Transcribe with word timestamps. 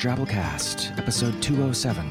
Drabblecast, 0.00 0.98
episode 0.98 1.42
207. 1.42 2.10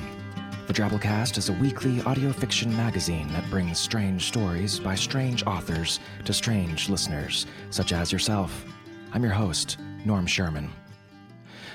The 0.68 0.74
Drabblecast 0.74 1.40
is 1.40 1.50
a 1.50 1.54
weekly 1.54 2.04
audio 2.04 2.32
fiction 2.32 2.72
magazine 2.78 3.28
that 3.30 3.50
brings 3.50 3.80
strange 3.80 4.28
stories 4.28 4.80
by 4.80 4.94
strange 4.94 5.44
authors 5.48 6.00
to 6.26 6.32
strange 6.32 6.88
listeners, 6.88 7.48
such 7.72 7.92
as 7.92 8.12
yourself. 8.12 8.64
I'm 9.12 9.24
your 9.24 9.32
host, 9.32 9.80
Norm 10.06 10.28
Sherman. 10.28 10.70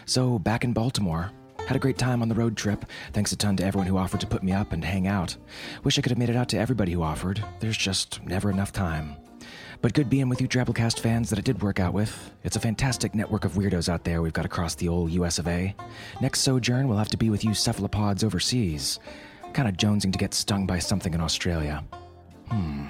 So, 0.07 0.39
back 0.39 0.63
in 0.63 0.73
Baltimore, 0.73 1.33
had 1.67 1.77
a 1.77 1.81
great 1.81 1.99
time 1.99 2.23
on 2.23 2.29
the 2.29 2.37
road 2.37 2.57
trip. 2.57 2.85
Thanks 3.13 3.33
a 3.33 3.37
ton 3.37 3.57
to 3.57 3.65
everyone 3.65 3.89
who 3.89 3.99
offered 3.99 4.21
to 4.21 4.29
put 4.29 4.45
me 4.45 4.53
up 4.53 4.73
and 4.73 4.85
hang 4.85 5.09
out. 5.09 5.37
Wish 5.83 5.99
I 5.99 6.03
could 6.03 6.13
have 6.13 6.19
made 6.19 6.31
it 6.31 6.37
out 6.37 6.49
to 6.51 6.59
everybody 6.59 6.93
who 6.93 7.03
offered. 7.03 7.43
There's 7.59 7.77
just 7.77 8.25
never 8.25 8.53
enough 8.53 8.73
time. 8.73 9.17
But 9.85 9.93
good 9.93 10.09
being 10.09 10.31
with 10.31 10.41
you 10.41 10.49
Drabblecast 10.49 11.01
fans 11.01 11.29
that 11.29 11.39
it 11.39 11.45
did 11.45 11.61
work 11.61 11.79
out 11.79 11.93
with. 11.93 12.31
It's 12.43 12.57
a 12.57 12.61
fantastic 12.61 13.15
network 13.15 13.45
of 13.45 13.53
weirdos 13.53 13.91
out 13.91 14.03
there 14.03 14.23
we've 14.23 14.33
got 14.33 14.47
across 14.47 14.75
the 14.75 14.89
old 14.89 15.11
US 15.11 15.39
of 15.39 15.47
A. 15.47 15.77
Next 16.23 16.41
sojourn 16.41 16.89
we'll 16.89 16.97
have 16.97 17.11
to 17.11 17.19
be 17.19 17.29
with 17.29 17.45
you 17.45 17.53
cephalopods 17.53 18.25
overseas. 18.25 18.99
Kinda 19.53 19.73
jonesing 19.73 20.11
to 20.11 20.19
get 20.19 20.33
stung 20.33 20.67
by 20.67 20.79
something 20.79 21.13
in 21.13 21.21
Australia. 21.21 21.85
Hmm. 22.49 22.87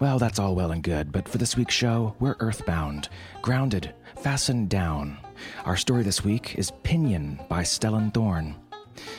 Well, 0.00 0.18
that's 0.18 0.38
all 0.38 0.54
well 0.54 0.72
and 0.72 0.82
good, 0.82 1.12
but 1.12 1.28
for 1.28 1.36
this 1.36 1.58
week's 1.58 1.74
show, 1.74 2.16
we're 2.20 2.36
earthbound, 2.40 3.10
grounded, 3.42 3.92
fastened 4.16 4.70
down. 4.70 5.18
Our 5.66 5.76
story 5.76 6.04
this 6.04 6.24
week 6.24 6.54
is 6.54 6.72
Pinion 6.84 7.38
by 7.50 7.64
Stellan 7.64 8.14
Thorn. 8.14 8.54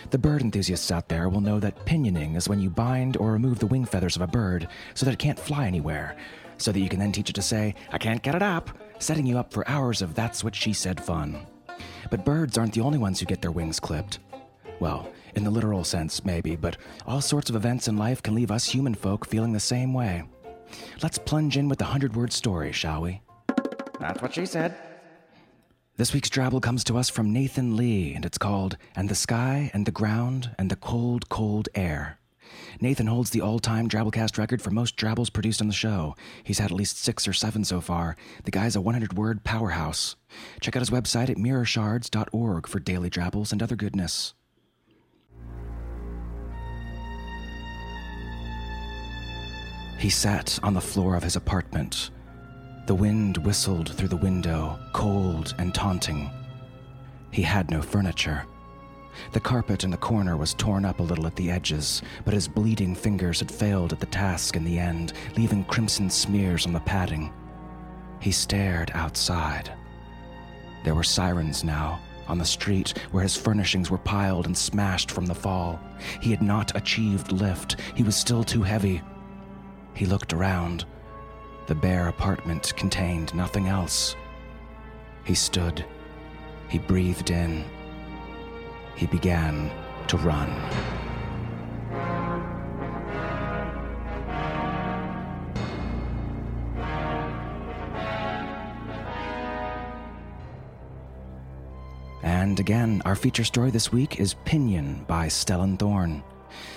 The 0.10 0.18
bird 0.18 0.42
enthusiasts 0.42 0.92
out 0.92 1.08
there 1.08 1.30
will 1.30 1.42
know 1.42 1.60
that 1.60 1.86
pinioning 1.86 2.36
is 2.36 2.50
when 2.50 2.60
you 2.60 2.72
bind 2.72 3.18
or 3.18 3.32
remove 3.32 3.60
the 3.60 3.68
wing 3.68 3.86
feathers 3.86 4.16
of 4.16 4.24
a 4.24 4.28
bird 4.28 4.68
so 4.96 5.06
that 5.06 5.14
it 5.14 5.20
can't 5.20 5.40
fly 5.40 5.68
anywhere, 5.68 6.16
so 6.58 6.72
that 6.72 6.80
you 6.80 6.90
can 6.90 7.00
then 7.00 7.12
teach 7.12 7.30
it 7.30 7.36
to 7.36 7.42
say, 7.42 7.76
I 7.92 7.98
can't 7.98 8.22
get 8.22 8.36
it 8.36 8.42
up, 8.42 8.70
setting 9.00 9.26
you 9.26 9.38
up 9.38 9.54
for 9.54 9.68
hours 9.68 10.02
of 10.02 10.16
that's 10.16 10.44
what 10.44 10.56
she 10.56 10.73
said 10.73 11.04
fun. 11.04 11.46
But 12.09 12.26
birds 12.26 12.58
aren't 12.58 12.73
the 12.73 12.82
only 12.82 12.98
ones 12.98 13.20
who 13.20 13.26
get 13.26 13.42
their 13.42 13.52
wings 13.52 13.80
clipped. 13.80 14.20
Well, 14.80 15.12
in 15.36 15.44
the 15.44 15.52
literal 15.52 15.84
sense, 15.84 16.26
maybe, 16.26 16.56
but 16.56 16.78
all 17.06 17.22
sorts 17.22 17.50
of 17.50 17.56
events 17.56 17.88
in 17.88 17.98
life 17.98 18.22
can 18.22 18.36
leave 18.36 18.52
us 18.52 18.66
human 18.66 18.94
folk 18.94 19.26
feeling 19.26 19.54
the 19.54 19.59
same 19.59 19.94
way. 19.94 20.24
Let's 21.02 21.18
plunge 21.18 21.58
in 21.58 21.70
with 21.70 21.80
the 21.80 21.86
hundred 21.86 22.16
word 22.16 22.34
story, 22.34 22.72
shall 22.72 23.02
we? 23.02 23.22
That's 24.00 24.22
what 24.22 24.34
she 24.34 24.46
said. 24.46 24.76
This 25.96 26.14
week's 26.14 26.30
Drabble 26.30 26.62
comes 26.62 26.84
to 26.86 26.98
us 26.98 27.09
from 27.09 27.31
Nathan 27.31 27.78
Lee, 27.78 28.14
and 28.16 28.26
it's 28.26 28.40
called 28.40 28.78
And 28.96 29.09
the 29.09 29.16
Sky 29.16 29.70
and 29.74 29.86
the 29.86 29.92
Ground 29.92 30.50
and 30.58 30.72
the 30.72 30.76
Cold, 30.76 31.30
Cold 31.30 31.70
Air. 31.76 32.18
Nathan 32.80 33.08
holds 33.08 33.30
the 33.30 33.42
all 33.42 33.59
time 33.59 33.88
Drabblecast 33.88 34.38
record 34.38 34.62
for 34.62 34.72
most 34.72 34.96
Drabbles 34.96 35.30
produced 35.30 35.62
on 35.62 35.68
the 35.68 35.73
show. 35.73 36.16
He's 36.44 36.59
had 36.59 36.72
at 36.72 36.78
least 36.78 36.98
six 36.98 37.28
or 37.28 37.34
seven 37.34 37.64
so 37.64 37.82
far. 37.82 38.16
The 38.44 38.52
guy's 38.52 38.76
a 38.76 38.82
100 38.82 39.18
word 39.18 39.44
powerhouse. 39.44 40.16
Check 40.62 40.75
out 40.75 40.81
his 40.81 40.90
website 40.90 41.30
at 41.30 41.38
mirrorshards.org 41.38 42.68
for 42.68 42.80
daily 42.80 43.09
Drabbles 43.09 43.52
and 43.52 43.62
other 43.62 43.75
goodness. 43.75 44.34
He 49.97 50.09
sat 50.09 50.59
on 50.64 50.74
the 50.74 50.81
floor 50.81 51.16
of 51.16 51.24
his 51.24 51.38
apartment. 51.38 52.09
The 52.88 52.96
wind 52.96 53.38
whistled 53.38 53.96
through 53.96 54.09
the 54.09 54.18
window, 54.18 54.78
cold 54.91 55.56
and 55.58 55.74
taunting. 55.74 56.30
He 57.31 57.41
had 57.41 57.72
no 57.72 57.81
furniture. 57.81 58.46
The 59.31 59.40
carpet 59.40 59.84
in 59.84 59.91
the 59.91 59.97
corner 59.97 60.38
was 60.38 60.53
torn 60.53 60.85
up 60.85 61.00
a 61.00 61.03
little 61.03 61.28
at 61.28 61.35
the 61.35 61.51
edges, 61.51 62.01
but 62.25 62.34
his 62.34 62.47
bleeding 62.47 62.96
fingers 62.96 63.40
had 63.40 63.51
failed 63.51 63.94
at 63.94 64.00
the 64.00 64.06
task 64.06 64.56
in 64.56 64.63
the 64.63 64.79
end, 64.79 65.13
leaving 65.38 65.63
crimson 65.66 66.09
smears 66.09 66.66
on 66.66 66.74
the 66.74 66.79
padding. 66.79 67.31
He 68.19 68.31
stared 68.31 68.91
outside. 68.94 69.72
There 70.84 70.96
were 70.96 71.03
sirens 71.03 71.63
now, 71.63 72.00
on 72.28 72.38
the 72.38 72.46
street 72.46 72.97
where 73.12 73.23
his 73.23 73.35
furnishings 73.35 73.90
were 73.90 73.97
piled 73.97 74.46
and 74.46 74.57
smashed 74.57 75.12
from 75.12 75.25
the 75.25 75.35
fall. 75.35 75.79
He 76.22 76.31
had 76.31 76.41
not 76.41 76.75
achieved 76.75 77.31
lift, 77.31 77.79
he 77.96 78.03
was 78.03 78.16
still 78.16 78.44
too 78.44 78.63
heavy. 78.63 79.02
He 79.94 80.06
looked 80.06 80.34
around. 80.34 80.85
The 81.68 81.75
bare 81.75 82.07
apartment 82.07 82.73
contained 82.75 83.34
nothing 83.34 83.68
else. 83.68 84.16
He 85.23 85.35
stood. 85.35 85.85
He 86.68 86.79
breathed 86.79 87.29
in 87.29 87.63
he 88.96 89.08
began 89.08 89.72
to 90.08 90.18
run. 90.18 90.50
And 102.24 102.59
again, 102.59 103.02
our 103.06 103.16
feature 103.16 103.44
story 103.44 103.72
this 103.72 103.92
week 103.92 104.20
is 104.20 104.36
Pinion 104.46 105.06
by 105.08 105.28
Stellan 105.28 105.78
Thorn. 105.80 106.24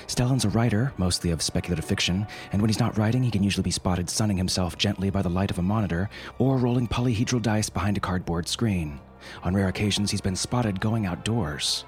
Stellan's 0.07 0.45
a 0.45 0.49
writer, 0.49 0.93
mostly 0.97 1.31
of 1.31 1.43
speculative 1.43 1.85
fiction, 1.85 2.27
and 2.53 2.63
when 2.63 2.69
he's 2.69 2.81
not 2.81 2.97
writing, 2.97 3.23
he 3.23 3.31
can 3.31 3.43
usually 3.43 3.63
be 3.63 3.71
spotted 3.71 4.09
sunning 4.09 4.37
himself 4.37 4.79
gently 4.79 5.11
by 5.11 5.23
the 5.23 5.29
light 5.29 5.51
of 5.51 5.59
a 5.59 5.63
monitor 5.63 6.09
or 6.39 6.57
rolling 6.57 6.89
polyhedral 6.89 7.43
dice 7.43 7.69
behind 7.69 7.97
a 7.97 8.01
cardboard 8.01 8.49
screen. 8.49 8.99
On 9.43 9.55
rare 9.55 9.69
occasions, 9.69 10.11
he's 10.11 10.21
been 10.21 10.37
spotted 10.37 10.81
going 10.81 11.05
outdoors. 11.05 11.85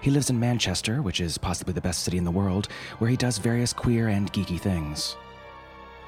He 0.00 0.10
lives 0.10 0.30
in 0.30 0.38
Manchester, 0.38 1.02
which 1.02 1.20
is 1.20 1.38
possibly 1.38 1.72
the 1.72 1.80
best 1.80 2.02
city 2.02 2.18
in 2.18 2.24
the 2.24 2.30
world, 2.30 2.68
where 2.98 3.10
he 3.10 3.16
does 3.16 3.38
various 3.38 3.72
queer 3.72 4.08
and 4.08 4.32
geeky 4.32 4.60
things. 4.60 5.16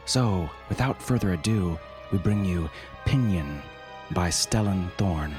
So, 0.05 0.51
without 0.69 1.01
further 1.03 1.33
ado, 1.33 1.79
we 2.11 2.19
bring 2.19 2.45
you 2.45 2.69
Pinion 3.05 3.63
by 4.11 4.29
Stellan 4.29 4.91
Thorn. 4.99 5.35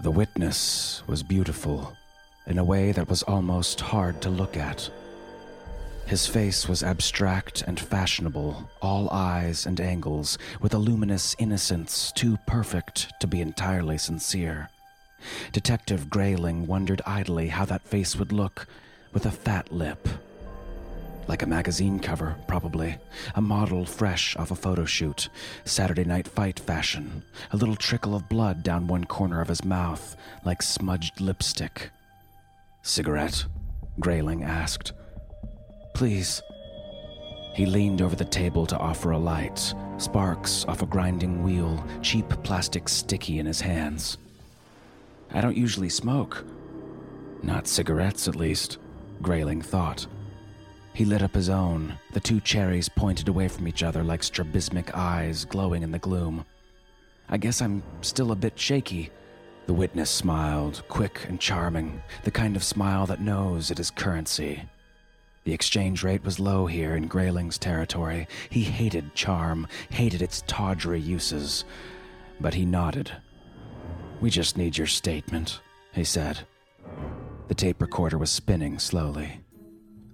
The 0.00 0.12
witness 0.12 1.02
was 1.08 1.22
beautiful 1.24 1.96
in 2.48 2.58
a 2.58 2.64
way 2.64 2.92
that 2.92 3.08
was 3.08 3.22
almost 3.24 3.80
hard 3.80 4.20
to 4.22 4.30
look 4.30 4.56
at. 4.56 4.90
His 6.06 6.26
face 6.26 6.66
was 6.66 6.82
abstract 6.82 7.62
and 7.66 7.78
fashionable, 7.78 8.70
all 8.80 9.10
eyes 9.10 9.66
and 9.66 9.78
angles, 9.78 10.38
with 10.58 10.72
a 10.72 10.78
luminous 10.78 11.36
innocence 11.38 12.10
too 12.12 12.38
perfect 12.46 13.12
to 13.20 13.26
be 13.26 13.42
entirely 13.42 13.98
sincere. 13.98 14.70
Detective 15.52 16.08
Grayling 16.08 16.66
wondered 16.66 17.02
idly 17.04 17.48
how 17.48 17.66
that 17.66 17.86
face 17.86 18.16
would 18.16 18.32
look 18.32 18.66
with 19.12 19.26
a 19.26 19.30
fat 19.30 19.70
lip. 19.70 20.08
Like 21.26 21.42
a 21.42 21.46
magazine 21.46 22.00
cover, 22.00 22.36
probably. 22.46 22.96
A 23.34 23.42
model 23.42 23.84
fresh 23.84 24.34
off 24.36 24.50
a 24.50 24.56
photo 24.56 24.86
shoot. 24.86 25.28
Saturday 25.66 26.04
night 26.04 26.26
fight 26.26 26.58
fashion. 26.58 27.22
A 27.52 27.56
little 27.58 27.76
trickle 27.76 28.14
of 28.14 28.30
blood 28.30 28.62
down 28.62 28.86
one 28.86 29.04
corner 29.04 29.42
of 29.42 29.48
his 29.48 29.62
mouth, 29.62 30.16
like 30.42 30.62
smudged 30.62 31.20
lipstick. 31.20 31.90
Cigarette? 32.88 33.44
Grayling 34.00 34.44
asked. 34.44 34.94
Please. 35.94 36.40
He 37.54 37.66
leaned 37.66 38.00
over 38.00 38.16
the 38.16 38.24
table 38.24 38.64
to 38.64 38.78
offer 38.78 39.10
a 39.10 39.18
light, 39.18 39.74
sparks 39.98 40.64
off 40.64 40.80
a 40.80 40.86
grinding 40.86 41.42
wheel, 41.42 41.84
cheap 42.00 42.26
plastic 42.42 42.88
sticky 42.88 43.40
in 43.40 43.44
his 43.44 43.60
hands. 43.60 44.16
I 45.32 45.42
don't 45.42 45.56
usually 45.56 45.90
smoke. 45.90 46.46
Not 47.42 47.68
cigarettes, 47.68 48.26
at 48.26 48.36
least, 48.36 48.78
Grayling 49.20 49.60
thought. 49.60 50.06
He 50.94 51.04
lit 51.04 51.22
up 51.22 51.34
his 51.34 51.50
own, 51.50 51.92
the 52.14 52.20
two 52.20 52.40
cherries 52.40 52.88
pointed 52.88 53.28
away 53.28 53.48
from 53.48 53.68
each 53.68 53.82
other 53.82 54.02
like 54.02 54.22
strabismic 54.22 54.96
eyes 54.96 55.44
glowing 55.44 55.82
in 55.82 55.92
the 55.92 55.98
gloom. 55.98 56.46
I 57.28 57.36
guess 57.36 57.60
I'm 57.60 57.82
still 58.00 58.32
a 58.32 58.36
bit 58.36 58.58
shaky, 58.58 59.10
the 59.68 59.74
witness 59.74 60.08
smiled, 60.08 60.82
quick 60.88 61.26
and 61.28 61.38
charming, 61.38 62.02
the 62.24 62.30
kind 62.30 62.56
of 62.56 62.64
smile 62.64 63.04
that 63.04 63.20
knows 63.20 63.70
it 63.70 63.78
is 63.78 63.90
currency. 63.90 64.62
The 65.44 65.52
exchange 65.52 66.02
rate 66.02 66.24
was 66.24 66.40
low 66.40 66.64
here 66.64 66.96
in 66.96 67.06
Grayling's 67.06 67.58
territory. 67.58 68.28
He 68.48 68.62
hated 68.62 69.14
charm, 69.14 69.68
hated 69.90 70.22
its 70.22 70.42
tawdry 70.46 70.98
uses. 70.98 71.66
But 72.40 72.54
he 72.54 72.64
nodded. 72.64 73.12
We 74.22 74.30
just 74.30 74.56
need 74.56 74.78
your 74.78 74.86
statement, 74.86 75.60
he 75.92 76.02
said. 76.02 76.38
The 77.48 77.54
tape 77.54 77.82
recorder 77.82 78.16
was 78.16 78.30
spinning 78.30 78.78
slowly. 78.78 79.40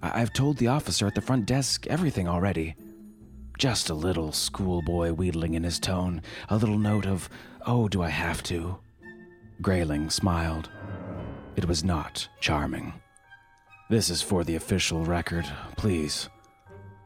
I- 0.03 0.19
have 0.19 0.33
told 0.33 0.57
the 0.57 0.67
officer 0.67 1.07
at 1.07 1.15
the 1.15 1.21
front 1.21 1.45
desk 1.45 1.87
everything 1.87 2.27
already. 2.27 2.75
Just 3.57 3.89
a 3.89 3.93
little 3.93 4.33
schoolboy 4.33 5.13
wheedling 5.13 5.53
in 5.53 5.63
his 5.63 5.79
tone, 5.79 6.21
a 6.49 6.57
little 6.57 6.77
note 6.77 7.05
of, 7.05 7.29
oh, 7.65 7.87
do 7.87 8.01
I 8.01 8.09
have 8.09 8.43
to? 8.43 8.79
Grayling 9.61 10.09
smiled. 10.09 10.69
It 11.55 11.65
was 11.65 11.83
not 11.83 12.27
charming. 12.41 12.93
This 13.89 14.09
is 14.09 14.21
for 14.21 14.43
the 14.43 14.57
official 14.57 15.05
record, 15.05 15.45
please. 15.77 16.29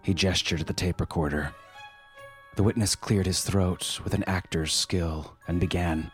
He 0.01 0.13
gestured 0.13 0.62
at 0.62 0.68
the 0.68 0.74
tape 0.74 1.00
recorder. 1.00 1.54
The 2.56 2.63
witness 2.63 2.96
cleared 2.96 3.28
his 3.28 3.44
throat 3.44 4.00
with 4.04 4.13
an 4.13 4.24
actor's 4.24 4.74
skill 4.74 5.38
and 5.48 5.60
began. 5.60 6.12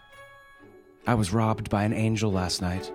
I 1.08 1.14
was 1.14 1.32
robbed 1.32 1.70
by 1.70 1.84
an 1.84 1.94
angel 1.94 2.32
last 2.32 2.62
night. 2.62 2.92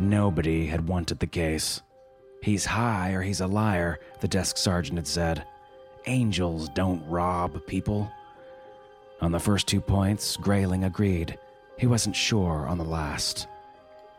Nobody 0.00 0.66
had 0.66 0.88
wanted 0.88 1.20
the 1.20 1.26
case. 1.26 1.80
He's 2.44 2.66
high 2.66 3.12
or 3.12 3.22
he's 3.22 3.40
a 3.40 3.46
liar, 3.46 3.98
the 4.20 4.28
desk 4.28 4.58
sergeant 4.58 4.98
had 4.98 5.06
said. 5.06 5.46
Angels 6.04 6.68
don't 6.68 7.02
rob 7.08 7.66
people. 7.66 8.12
On 9.22 9.32
the 9.32 9.40
first 9.40 9.66
two 9.66 9.80
points, 9.80 10.36
Grayling 10.36 10.84
agreed. 10.84 11.38
He 11.78 11.86
wasn't 11.86 12.14
sure 12.14 12.66
on 12.68 12.76
the 12.76 12.84
last. 12.84 13.48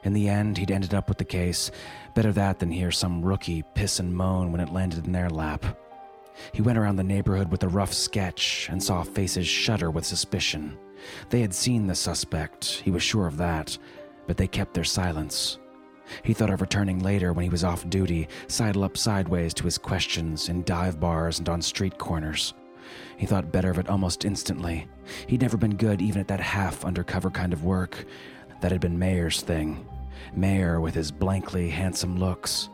In 0.05 0.13
the 0.13 0.27
end, 0.27 0.57
he'd 0.57 0.71
ended 0.71 0.95
up 0.95 1.07
with 1.07 1.19
the 1.19 1.23
case. 1.23 1.69
Better 2.15 2.31
that 2.31 2.57
than 2.57 2.71
hear 2.71 2.89
some 2.89 3.23
rookie 3.23 3.63
piss 3.75 3.99
and 3.99 4.11
moan 4.11 4.51
when 4.51 4.59
it 4.59 4.73
landed 4.73 5.05
in 5.05 5.11
their 5.11 5.29
lap. 5.29 5.63
He 6.51 6.63
went 6.63 6.79
around 6.79 6.95
the 6.95 7.03
neighborhood 7.03 7.51
with 7.51 7.61
a 7.61 7.67
rough 7.67 7.93
sketch 7.93 8.67
and 8.71 8.81
saw 8.81 9.03
faces 9.03 9.45
shudder 9.45 9.91
with 9.91 10.03
suspicion. 10.03 10.79
They 11.29 11.41
had 11.41 11.53
seen 11.53 11.85
the 11.85 11.93
suspect, 11.93 12.81
he 12.83 12.89
was 12.89 13.03
sure 13.03 13.27
of 13.27 13.37
that, 13.37 13.77
but 14.25 14.37
they 14.37 14.47
kept 14.47 14.73
their 14.73 14.83
silence. 14.83 15.59
He 16.23 16.33
thought 16.33 16.49
of 16.49 16.61
returning 16.61 16.99
later 16.99 17.33
when 17.33 17.43
he 17.43 17.49
was 17.49 17.63
off 17.63 17.89
duty, 17.89 18.27
sidle 18.47 18.83
up 18.83 18.97
sideways 18.97 19.53
to 19.55 19.63
his 19.63 19.77
questions 19.77 20.49
in 20.49 20.63
dive 20.63 20.99
bars 20.99 21.39
and 21.39 21.49
on 21.49 21.61
street 21.61 21.97
corners. 21.97 22.53
He 23.17 23.25
thought 23.25 23.51
better 23.51 23.71
of 23.71 23.79
it 23.79 23.89
almost 23.89 24.25
instantly. 24.25 24.87
He'd 25.27 25.41
never 25.41 25.57
been 25.57 25.75
good 25.75 26.01
even 26.01 26.21
at 26.21 26.27
that 26.27 26.39
half 26.39 26.85
undercover 26.85 27.31
kind 27.31 27.53
of 27.53 27.63
work. 27.63 28.05
That 28.61 28.71
had 28.71 28.81
been 28.81 28.99
Mayer's 28.99 29.41
thing. 29.41 29.85
Mayer 30.35 30.79
with 30.79 30.93
his 30.93 31.11
blankly 31.11 31.69
handsome 31.69 32.17
looks. 32.17 32.69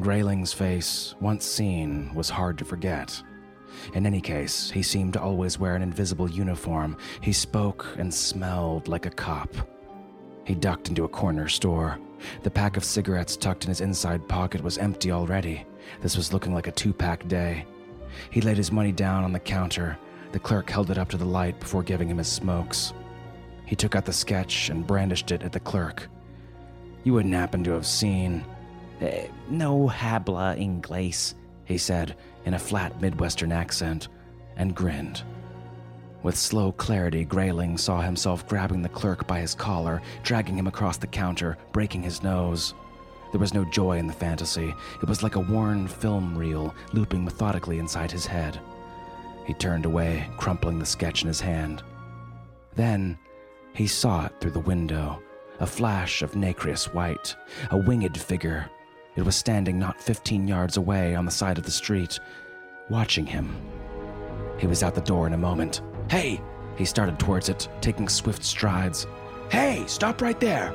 Grayling's 0.00 0.52
face, 0.52 1.14
once 1.20 1.44
seen, 1.44 2.12
was 2.14 2.30
hard 2.30 2.58
to 2.58 2.64
forget. 2.64 3.22
In 3.94 4.06
any 4.06 4.20
case, 4.20 4.70
he 4.70 4.82
seemed 4.82 5.14
to 5.14 5.22
always 5.22 5.58
wear 5.58 5.74
an 5.74 5.82
invisible 5.82 6.30
uniform. 6.30 6.96
He 7.20 7.32
spoke 7.32 7.86
and 7.98 8.12
smelled 8.12 8.88
like 8.88 9.06
a 9.06 9.10
cop. 9.10 9.54
He 10.44 10.54
ducked 10.54 10.88
into 10.88 11.04
a 11.04 11.08
corner 11.08 11.48
store. 11.48 11.98
The 12.42 12.50
pack 12.50 12.76
of 12.76 12.84
cigarettes 12.84 13.36
tucked 13.36 13.64
in 13.64 13.68
his 13.68 13.80
inside 13.80 14.28
pocket 14.28 14.62
was 14.62 14.78
empty 14.78 15.10
already. 15.10 15.64
This 16.00 16.16
was 16.16 16.32
looking 16.32 16.54
like 16.54 16.66
a 16.66 16.72
two 16.72 16.92
pack 16.92 17.26
day. 17.28 17.66
He 18.30 18.40
laid 18.40 18.56
his 18.56 18.72
money 18.72 18.92
down 18.92 19.24
on 19.24 19.32
the 19.32 19.40
counter. 19.40 19.98
The 20.32 20.38
clerk 20.38 20.70
held 20.70 20.90
it 20.90 20.98
up 20.98 21.08
to 21.10 21.16
the 21.16 21.24
light 21.24 21.58
before 21.60 21.82
giving 21.82 22.08
him 22.08 22.18
his 22.18 22.28
smokes. 22.28 22.92
He 23.66 23.76
took 23.76 23.94
out 23.94 24.04
the 24.04 24.12
sketch 24.12 24.68
and 24.68 24.86
brandished 24.86 25.30
it 25.30 25.42
at 25.42 25.52
the 25.52 25.60
clerk. 25.60 26.08
You 27.04 27.14
wouldn't 27.14 27.34
happen 27.34 27.64
to 27.64 27.72
have 27.72 27.86
seen. 27.86 28.44
Uh, 29.00 29.26
no 29.48 29.88
habla 29.88 30.56
inglés, 30.58 31.34
he 31.64 31.78
said 31.78 32.16
in 32.44 32.54
a 32.54 32.58
flat 32.58 33.00
Midwestern 33.00 33.52
accent, 33.52 34.08
and 34.56 34.74
grinned. 34.74 35.22
With 36.22 36.36
slow 36.36 36.70
clarity, 36.72 37.24
Grayling 37.24 37.76
saw 37.76 38.00
himself 38.00 38.46
grabbing 38.46 38.82
the 38.82 38.88
clerk 38.88 39.26
by 39.26 39.40
his 39.40 39.54
collar, 39.54 40.00
dragging 40.22 40.56
him 40.56 40.68
across 40.68 40.96
the 40.96 41.06
counter, 41.08 41.58
breaking 41.72 42.02
his 42.02 42.22
nose. 42.22 42.74
There 43.32 43.40
was 43.40 43.54
no 43.54 43.64
joy 43.64 43.98
in 43.98 44.06
the 44.06 44.12
fantasy. 44.12 44.72
It 45.02 45.08
was 45.08 45.22
like 45.22 45.34
a 45.34 45.40
worn 45.40 45.88
film 45.88 46.38
reel 46.38 46.74
looping 46.92 47.24
methodically 47.24 47.78
inside 47.78 48.12
his 48.12 48.26
head. 48.26 48.60
He 49.46 49.54
turned 49.54 49.84
away, 49.84 50.28
crumpling 50.36 50.78
the 50.78 50.86
sketch 50.86 51.22
in 51.22 51.28
his 51.28 51.40
hand. 51.40 51.82
Then 52.76 53.18
he 53.74 53.86
saw 53.86 54.26
it 54.26 54.32
through 54.40 54.52
the 54.52 54.60
window 54.60 55.20
a 55.60 55.66
flash 55.66 56.22
of 56.22 56.34
nacreous 56.34 56.92
white, 56.92 57.36
a 57.70 57.76
winged 57.76 58.18
figure. 58.18 58.68
It 59.14 59.22
was 59.22 59.36
standing 59.36 59.78
not 59.78 60.00
15 60.00 60.48
yards 60.48 60.76
away 60.76 61.14
on 61.14 61.24
the 61.24 61.30
side 61.30 61.56
of 61.56 61.64
the 61.64 61.70
street, 61.70 62.18
watching 62.88 63.26
him. 63.26 63.54
He 64.58 64.66
was 64.66 64.82
out 64.82 64.94
the 64.94 65.00
door 65.02 65.26
in 65.26 65.34
a 65.34 65.38
moment. 65.38 65.82
Hey! 66.12 66.42
He 66.76 66.84
started 66.84 67.18
towards 67.18 67.48
it, 67.48 67.70
taking 67.80 68.06
swift 68.06 68.44
strides. 68.44 69.06
Hey, 69.48 69.82
stop 69.86 70.20
right 70.20 70.38
there! 70.38 70.70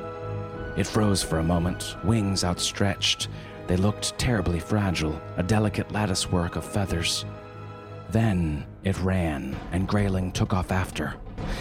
It 0.76 0.84
froze 0.84 1.22
for 1.22 1.38
a 1.38 1.44
moment, 1.44 1.94
wings 2.02 2.42
outstretched. 2.42 3.28
They 3.68 3.76
looked 3.76 4.18
terribly 4.18 4.58
fragile, 4.58 5.22
a 5.36 5.44
delicate 5.44 5.92
latticework 5.92 6.56
of 6.56 6.64
feathers. 6.64 7.24
Then 8.10 8.66
it 8.82 9.00
ran, 9.00 9.54
and 9.70 9.86
Grayling 9.86 10.32
took 10.32 10.52
off 10.52 10.72
after. 10.72 11.14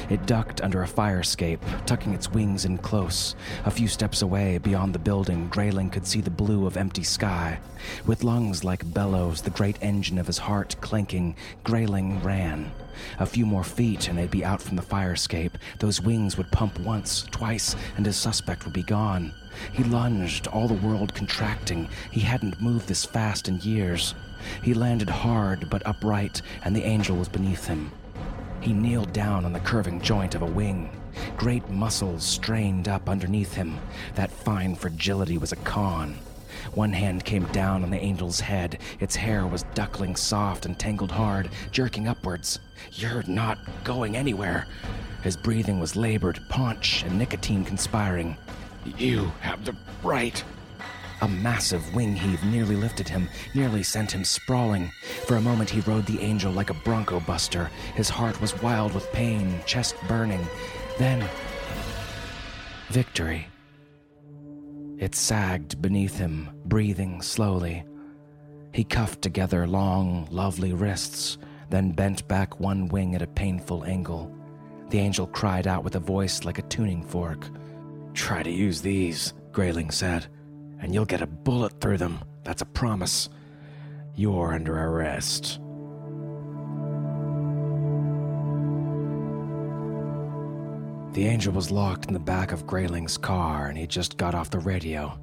It 0.10 0.26
ducked 0.26 0.62
under 0.62 0.82
a 0.82 0.88
fire 0.88 1.20
escape, 1.20 1.62
tucking 1.86 2.14
its 2.14 2.32
wings 2.32 2.64
in 2.64 2.78
close. 2.78 3.36
A 3.66 3.72
few 3.72 3.90
steps 3.90 4.22
away, 4.22 4.58
beyond 4.58 4.96
the 4.96 5.00
building, 5.00 5.50
Grayling 5.50 5.90
could 5.90 6.08
see 6.08 6.22
the 6.22 6.30
blue 6.30 6.66
of 6.66 6.78
empty 6.78 7.04
sky. 7.04 7.60
With 8.06 8.24
lungs 8.24 8.64
like 8.64 8.94
bellows, 8.94 9.42
the 9.42 9.50
great 9.50 9.78
engine 9.82 10.18
of 10.18 10.28
his 10.28 10.38
heart 10.38 10.78
clanking, 10.80 11.36
Grayling 11.66 12.24
ran. 12.24 12.72
A 13.20 13.26
few 13.26 13.46
more 13.46 13.66
feet, 13.66 14.08
and 14.08 14.18
they'd 14.18 14.32
be 14.32 14.46
out 14.46 14.62
from 14.62 14.78
the 14.78 14.82
fire 14.82 15.12
escape. 15.12 15.58
Those 15.80 16.02
wings 16.02 16.38
would 16.38 16.52
pump 16.52 16.80
once, 16.80 17.24
twice, 17.24 17.76
and 17.98 18.06
his 18.06 18.16
suspect 18.16 18.64
would 18.64 18.74
be 18.74 18.84
gone. 18.84 19.34
He 19.74 19.84
lunged, 19.84 20.48
all 20.48 20.68
the 20.68 20.88
world 20.88 21.14
contracting. 21.14 21.90
He 22.12 22.22
hadn't 22.22 22.62
moved 22.62 22.88
this 22.88 23.06
fast 23.06 23.48
in 23.48 23.60
years. 23.60 24.16
He 24.64 24.74
landed 24.74 25.10
hard 25.10 25.70
but 25.70 25.86
upright, 25.86 26.42
and 26.64 26.76
the 26.76 26.84
angel 26.84 27.18
was 27.18 27.28
beneath 27.28 27.68
him. 27.68 27.92
He 28.68 28.74
kneeled 28.74 29.14
down 29.14 29.46
on 29.46 29.54
the 29.54 29.62
curving 29.62 30.02
joint 30.02 30.36
of 30.36 30.42
a 30.42 30.46
wing. 30.46 30.90
Great 31.38 31.70
muscles 31.70 32.26
strained 32.26 32.90
up 32.90 33.08
underneath 33.08 33.54
him. 33.54 33.80
That 34.16 34.30
fine 34.30 34.76
fragility 34.76 35.38
was 35.38 35.54
a 35.54 35.56
con. 35.56 36.18
One 36.74 36.92
hand 36.92 37.24
came 37.24 37.46
down 37.54 37.82
on 37.84 37.92
the 37.92 37.98
angel's 38.02 38.42
head. 38.42 38.80
Its 39.00 39.16
hair 39.16 39.48
was 39.48 39.64
duckling 39.74 40.18
soft 40.18 40.66
and 40.66 40.78
tangled 40.78 41.12
hard, 41.12 41.50
jerking 41.72 42.10
upwards. 42.10 42.60
You're 42.92 43.24
not 43.26 43.58
going 43.86 44.18
anywhere. 44.18 44.68
His 45.24 45.38
breathing 45.38 45.80
was 45.80 45.96
labored, 45.96 46.42
paunch 46.50 47.04
and 47.04 47.18
nicotine 47.18 47.64
conspiring. 47.64 48.36
You 48.98 49.32
have 49.40 49.64
the 49.64 49.78
right. 50.04 50.44
A 51.22 51.28
massive 51.28 51.96
wing 51.96 52.16
heave 52.16 52.44
nearly 52.44 52.76
lifted 52.76 53.10
him, 53.10 53.28
nearly 53.56 53.82
sent 53.82 54.12
him 54.12 54.24
sprawling. 54.24 54.92
For 55.26 55.38
a 55.38 55.42
moment, 55.42 55.70
he 55.70 55.80
rode 55.82 56.06
the 56.06 56.22
angel 56.22 56.52
like 56.52 56.70
a 56.70 56.76
bronco 56.86 57.20
buster. 57.22 57.72
His 57.96 58.08
heart 58.08 58.40
was 58.40 58.62
wild 58.62 58.94
with 58.94 59.12
pain, 59.14 59.60
chest 59.66 59.96
burning. 60.08 60.46
Then, 61.00 61.28
victory. 62.90 63.48
It 65.00 65.16
sagged 65.16 65.82
beneath 65.82 66.18
him, 66.18 66.50
breathing 66.66 67.22
slowly. 67.24 67.84
He 68.72 68.84
cuffed 68.84 69.24
together 69.24 69.66
long, 69.66 70.28
lovely 70.30 70.74
wrists, 70.74 71.40
then 71.72 71.92
bent 71.92 72.28
back 72.28 72.60
one 72.60 72.90
wing 72.90 73.16
at 73.16 73.24
a 73.24 73.28
painful 73.28 73.86
angle. 73.86 74.32
The 74.90 75.00
angel 75.00 75.26
cried 75.26 75.66
out 75.66 75.84
with 75.84 75.96
a 75.96 76.00
voice 76.00 76.44
like 76.44 76.60
a 76.60 76.64
tuning 76.64 77.04
fork. 77.04 77.48
Try 78.14 78.44
to 78.44 78.52
use 78.52 78.82
these, 78.82 79.34
Grayling 79.52 79.90
said 79.90 80.28
and 80.80 80.94
you'll 80.94 81.06
get 81.06 81.22
a 81.22 81.28
bullet 81.28 81.80
through 81.82 81.98
them. 81.98 82.20
That's 82.44 82.62
a 82.62 82.66
promise. 82.66 83.30
You're 84.16 84.54
under 84.54 84.78
arrest. 84.78 85.60
The 91.14 91.26
angel 91.26 91.54
was 91.54 91.72
locked 91.72 92.06
in 92.06 92.14
the 92.14 92.20
back 92.20 92.52
of 92.52 92.68
Grayling's 92.68 93.18
car 93.18 93.68
and 93.68 93.78
he 93.78 93.88
just 93.88 94.18
got 94.18 94.36
off 94.36 94.52
the 94.52 94.60
radio. 94.60 95.18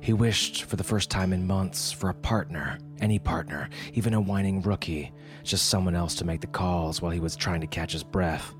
He 0.00 0.12
wished 0.12 0.64
for 0.64 0.76
the 0.76 0.84
first 0.84 1.10
time 1.10 1.32
in 1.32 1.46
months 1.46 1.92
for 1.92 2.10
a 2.10 2.14
partner, 2.14 2.78
any 3.00 3.18
partner, 3.18 3.68
even 3.94 4.14
a 4.14 4.20
whining 4.20 4.62
rookie, 4.62 5.12
just 5.42 5.68
someone 5.68 5.94
else 5.94 6.14
to 6.16 6.24
make 6.24 6.40
the 6.40 6.46
calls 6.46 7.02
while 7.02 7.12
he 7.12 7.20
was 7.20 7.36
trying 7.36 7.60
to 7.60 7.66
catch 7.66 7.92
his 7.92 8.04
breath. 8.04 8.54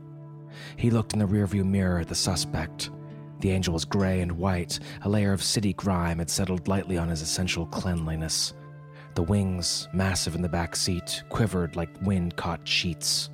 He 0.77 0.91
looked 0.91 1.13
in 1.13 1.19
the 1.19 1.27
rearview 1.27 1.65
mirror 1.65 2.01
at 2.01 2.09
the 2.09 2.15
suspect. 2.15 2.91
The 3.41 3.51
angel 3.51 3.75
was 3.75 3.85
gray 3.85 4.21
and 4.21 4.33
white. 4.33 4.79
A 5.03 5.09
layer 5.09 5.33
of 5.33 5.43
city 5.43 5.73
grime 5.73 6.19
had 6.19 6.31
settled 6.31 6.69
lightly 6.69 6.99
on 6.99 7.09
his 7.09 7.23
essential 7.23 7.67
cleanliness. 7.67 8.55
The 9.15 9.23
wings, 9.23 9.89
massive 9.93 10.35
in 10.35 10.43
the 10.43 10.49
back 10.49 10.77
seat, 10.77 11.23
quivered 11.29 11.77
like 11.77 11.91
wind 12.03 12.37
caught 12.37 12.67
sheets. 12.67 13.31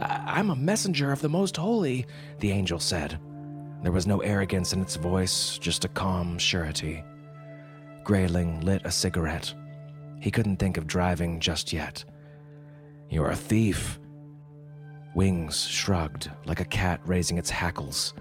I- 0.00 0.22
I'm 0.38 0.50
a 0.50 0.56
messenger 0.56 1.12
of 1.12 1.20
the 1.20 1.28
Most 1.28 1.56
Holy, 1.56 2.06
the 2.40 2.50
angel 2.50 2.78
said. 2.78 3.18
There 3.82 3.92
was 3.92 4.06
no 4.06 4.20
arrogance 4.20 4.72
in 4.72 4.80
its 4.80 4.96
voice, 4.96 5.58
just 5.58 5.84
a 5.84 5.88
calm 5.88 6.38
surety. 6.38 7.04
Grayling 8.02 8.60
lit 8.60 8.82
a 8.84 8.90
cigarette. 8.90 9.54
He 10.20 10.30
couldn't 10.30 10.56
think 10.56 10.78
of 10.78 10.86
driving 10.86 11.38
just 11.38 11.72
yet. 11.72 12.04
You're 13.10 13.30
a 13.30 13.36
thief. 13.36 14.00
Wings 15.14 15.62
shrugged, 15.62 16.30
like 16.46 16.60
a 16.60 16.64
cat 16.64 17.00
raising 17.04 17.36
its 17.38 17.50
hackles. 17.50 18.14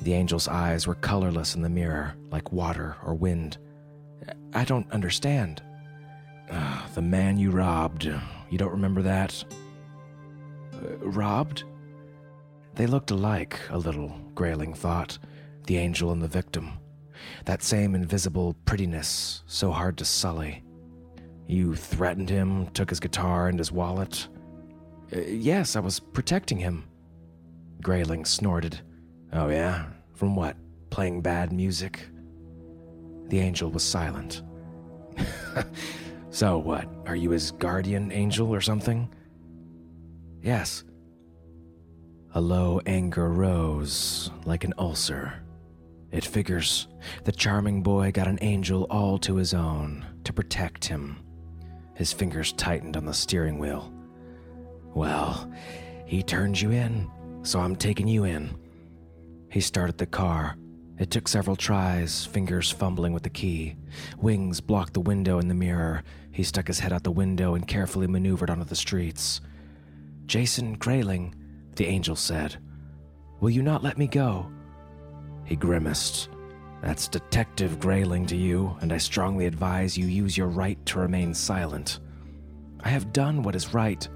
The 0.00 0.14
angel's 0.14 0.48
eyes 0.48 0.86
were 0.86 0.94
colorless 0.94 1.54
in 1.54 1.62
the 1.62 1.68
mirror, 1.68 2.14
like 2.30 2.52
water 2.52 2.96
or 3.04 3.14
wind. 3.14 3.58
I 4.54 4.64
don't 4.64 4.90
understand. 4.90 5.62
Uh, 6.50 6.86
the 6.94 7.02
man 7.02 7.38
you 7.38 7.50
robbed. 7.50 8.04
You 8.04 8.58
don't 8.58 8.70
remember 8.72 9.02
that? 9.02 9.44
Uh, 10.72 10.96
robbed? 10.98 11.64
They 12.74 12.86
looked 12.86 13.10
alike, 13.10 13.60
a 13.70 13.78
little, 13.78 14.14
Grayling 14.34 14.72
thought, 14.72 15.18
the 15.66 15.76
angel 15.76 16.12
and 16.12 16.22
the 16.22 16.28
victim. 16.28 16.72
That 17.44 17.62
same 17.62 17.94
invisible 17.94 18.54
prettiness, 18.64 19.42
so 19.46 19.72
hard 19.72 19.98
to 19.98 20.04
sully. 20.04 20.62
You 21.46 21.74
threatened 21.74 22.30
him, 22.30 22.68
took 22.68 22.90
his 22.90 23.00
guitar 23.00 23.48
and 23.48 23.58
his 23.58 23.72
wallet? 23.72 24.28
Uh, 25.12 25.20
yes, 25.20 25.76
I 25.76 25.80
was 25.80 25.98
protecting 25.98 26.58
him. 26.58 26.84
Grayling 27.82 28.24
snorted. 28.24 28.80
Oh, 29.32 29.48
yeah? 29.48 29.86
From 30.14 30.34
what? 30.34 30.56
Playing 30.90 31.20
bad 31.20 31.52
music? 31.52 32.08
The 33.28 33.40
angel 33.40 33.70
was 33.70 33.82
silent. 33.82 34.42
so, 36.30 36.58
what? 36.58 36.88
Are 37.06 37.16
you 37.16 37.30
his 37.30 37.50
guardian 37.52 38.10
angel 38.10 38.54
or 38.54 38.60
something? 38.60 39.12
Yes. 40.42 40.84
A 42.34 42.40
low 42.40 42.80
anger 42.86 43.28
rose, 43.30 44.30
like 44.44 44.64
an 44.64 44.74
ulcer. 44.78 45.34
It 46.10 46.24
figures. 46.24 46.88
The 47.24 47.32
charming 47.32 47.82
boy 47.82 48.12
got 48.12 48.28
an 48.28 48.38
angel 48.40 48.86
all 48.90 49.18
to 49.18 49.36
his 49.36 49.52
own, 49.52 50.06
to 50.24 50.32
protect 50.32 50.84
him. 50.86 51.18
His 51.94 52.12
fingers 52.12 52.52
tightened 52.52 52.96
on 52.96 53.04
the 53.04 53.12
steering 53.12 53.58
wheel. 53.58 53.92
Well, 54.94 55.52
he 56.06 56.22
turned 56.22 56.60
you 56.60 56.70
in, 56.70 57.10
so 57.42 57.60
I'm 57.60 57.76
taking 57.76 58.08
you 58.08 58.24
in. 58.24 58.56
He 59.50 59.60
started 59.60 59.98
the 59.98 60.06
car. 60.06 60.56
It 60.98 61.10
took 61.10 61.28
several 61.28 61.56
tries, 61.56 62.26
fingers 62.26 62.70
fumbling 62.70 63.12
with 63.12 63.22
the 63.22 63.30
key. 63.30 63.76
Wings 64.18 64.60
blocked 64.60 64.94
the 64.94 65.00
window 65.00 65.38
and 65.38 65.48
the 65.48 65.54
mirror. 65.54 66.02
He 66.32 66.42
stuck 66.42 66.66
his 66.66 66.80
head 66.80 66.92
out 66.92 67.04
the 67.04 67.10
window 67.10 67.54
and 67.54 67.66
carefully 67.66 68.06
maneuvered 68.06 68.50
onto 68.50 68.64
the 68.64 68.76
streets. 68.76 69.40
Jason 70.26 70.74
Grayling, 70.74 71.34
the 71.76 71.86
angel 71.86 72.16
said, 72.16 72.56
Will 73.40 73.50
you 73.50 73.62
not 73.62 73.84
let 73.84 73.96
me 73.96 74.08
go? 74.08 74.50
He 75.44 75.56
grimaced. 75.56 76.28
That's 76.82 77.08
Detective 77.08 77.80
Grayling 77.80 78.26
to 78.26 78.36
you, 78.36 78.76
and 78.80 78.92
I 78.92 78.98
strongly 78.98 79.46
advise 79.46 79.96
you 79.96 80.06
use 80.06 80.36
your 80.36 80.48
right 80.48 80.84
to 80.86 80.98
remain 80.98 81.32
silent. 81.32 82.00
I 82.80 82.88
have 82.88 83.12
done 83.12 83.42
what 83.42 83.56
is 83.56 83.74
right. 83.74 84.06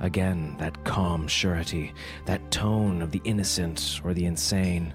Again, 0.00 0.56
that 0.58 0.82
calm 0.84 1.28
surety, 1.28 1.92
that 2.24 2.50
tone 2.50 3.02
of 3.02 3.10
the 3.10 3.20
innocent 3.24 4.00
or 4.02 4.14
the 4.14 4.24
insane. 4.24 4.94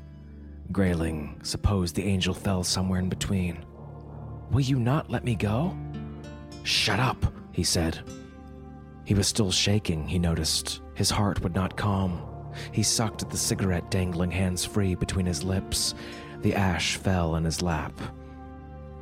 Grayling 0.71 1.39
supposed 1.43 1.95
the 1.95 2.03
angel 2.03 2.33
fell 2.33 2.63
somewhere 2.63 2.99
in 2.99 3.07
between. 3.07 3.63
Will 4.51 4.61
you 4.61 4.79
not 4.79 5.11
let 5.11 5.23
me 5.23 5.35
go? 5.35 5.77
Shut 6.63 6.99
up, 6.99 7.23
he 7.51 7.63
said. 7.63 7.99
He 9.05 9.13
was 9.13 9.27
still 9.27 9.51
shaking, 9.51 10.07
he 10.07 10.17
noticed. 10.17 10.81
His 10.95 11.11
heart 11.11 11.41
would 11.41 11.53
not 11.53 11.77
calm. 11.77 12.21
He 12.71 12.81
sucked 12.81 13.21
at 13.21 13.29
the 13.29 13.37
cigarette 13.37 13.91
dangling 13.91 14.31
hands 14.31 14.65
free 14.65 14.95
between 14.95 15.27
his 15.27 15.43
lips. 15.43 15.93
The 16.41 16.55
ash 16.55 16.95
fell 16.95 17.35
in 17.35 17.43
his 17.43 17.61
lap. 17.61 17.93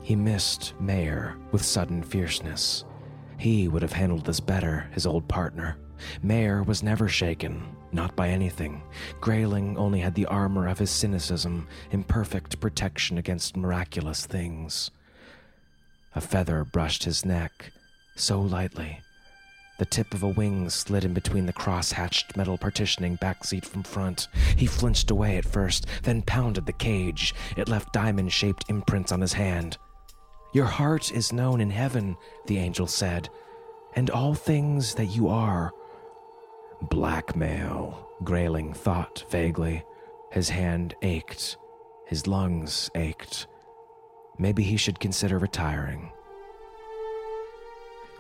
He 0.02 0.18
missed 0.18 0.74
Mayer 0.82 1.38
with 1.54 1.64
sudden 1.64 2.04
fierceness. 2.04 2.84
He 3.38 3.70
would 3.70 3.82
have 3.82 3.94
handled 3.94 4.26
this 4.26 4.42
better, 4.42 4.90
his 4.92 5.06
old 5.06 5.28
partner. 5.30 5.78
Mayer 6.22 6.64
was 6.64 6.84
never 6.84 7.08
shaken, 7.08 7.64
not 7.92 8.16
by 8.16 8.30
anything. 8.30 8.82
Grayling 9.22 9.78
only 9.78 10.00
had 10.00 10.16
the 10.16 10.26
armor 10.26 10.68
of 10.68 10.80
his 10.80 10.90
cynicism, 10.90 11.68
imperfect 11.92 12.60
protection 12.60 13.18
against 13.18 13.58
miraculous 13.58 14.26
things. 14.26 14.92
A 16.16 16.22
feather 16.22 16.64
brushed 16.64 17.04
his 17.04 17.26
neck, 17.26 17.72
so 18.16 18.40
lightly. 18.42 19.00
The 19.80 19.86
tip 19.86 20.14
of 20.14 20.22
a 20.22 20.28
wing 20.28 20.70
slid 20.70 21.04
in 21.04 21.14
between 21.14 21.48
the 21.48 21.54
cross-hatched 21.54 22.38
metal 22.38 22.58
partitioning 22.58 23.16
back 23.16 23.44
seat 23.44 23.66
from 23.66 23.82
front. 23.84 24.28
He 24.56 24.68
flinched 24.68 25.10
away 25.10 25.38
at 25.38 25.46
first, 25.46 25.88
then 26.04 26.22
pounded 26.22 26.68
the 26.68 26.74
cage. 26.74 27.34
It 27.58 27.68
left 27.68 27.92
diamond-shaped 27.92 28.66
imprints 28.70 29.12
on 29.12 29.20
his 29.20 29.34
hand. 29.34 29.78
Your 30.54 30.66
heart 30.68 31.12
is 31.12 31.34
known 31.34 31.60
in 31.60 31.72
heaven, 31.72 32.16
the 32.46 32.60
angel 32.60 32.86
said, 32.86 33.30
and 33.96 34.12
all 34.12 34.36
things 34.36 34.94
that 34.96 35.08
you 35.08 35.28
are 35.28 35.72
Blackmail, 36.90 38.10
Grayling 38.24 38.74
thought 38.74 39.24
vaguely. 39.30 39.84
His 40.32 40.50
hand 40.50 40.96
ached. 41.02 41.58
His 42.06 42.28
lungs 42.28 42.90
ached. 42.96 43.48
Maybe 44.38 44.64
he 44.64 44.78
should 44.78 45.00
consider 45.00 45.38
retiring. 45.38 46.12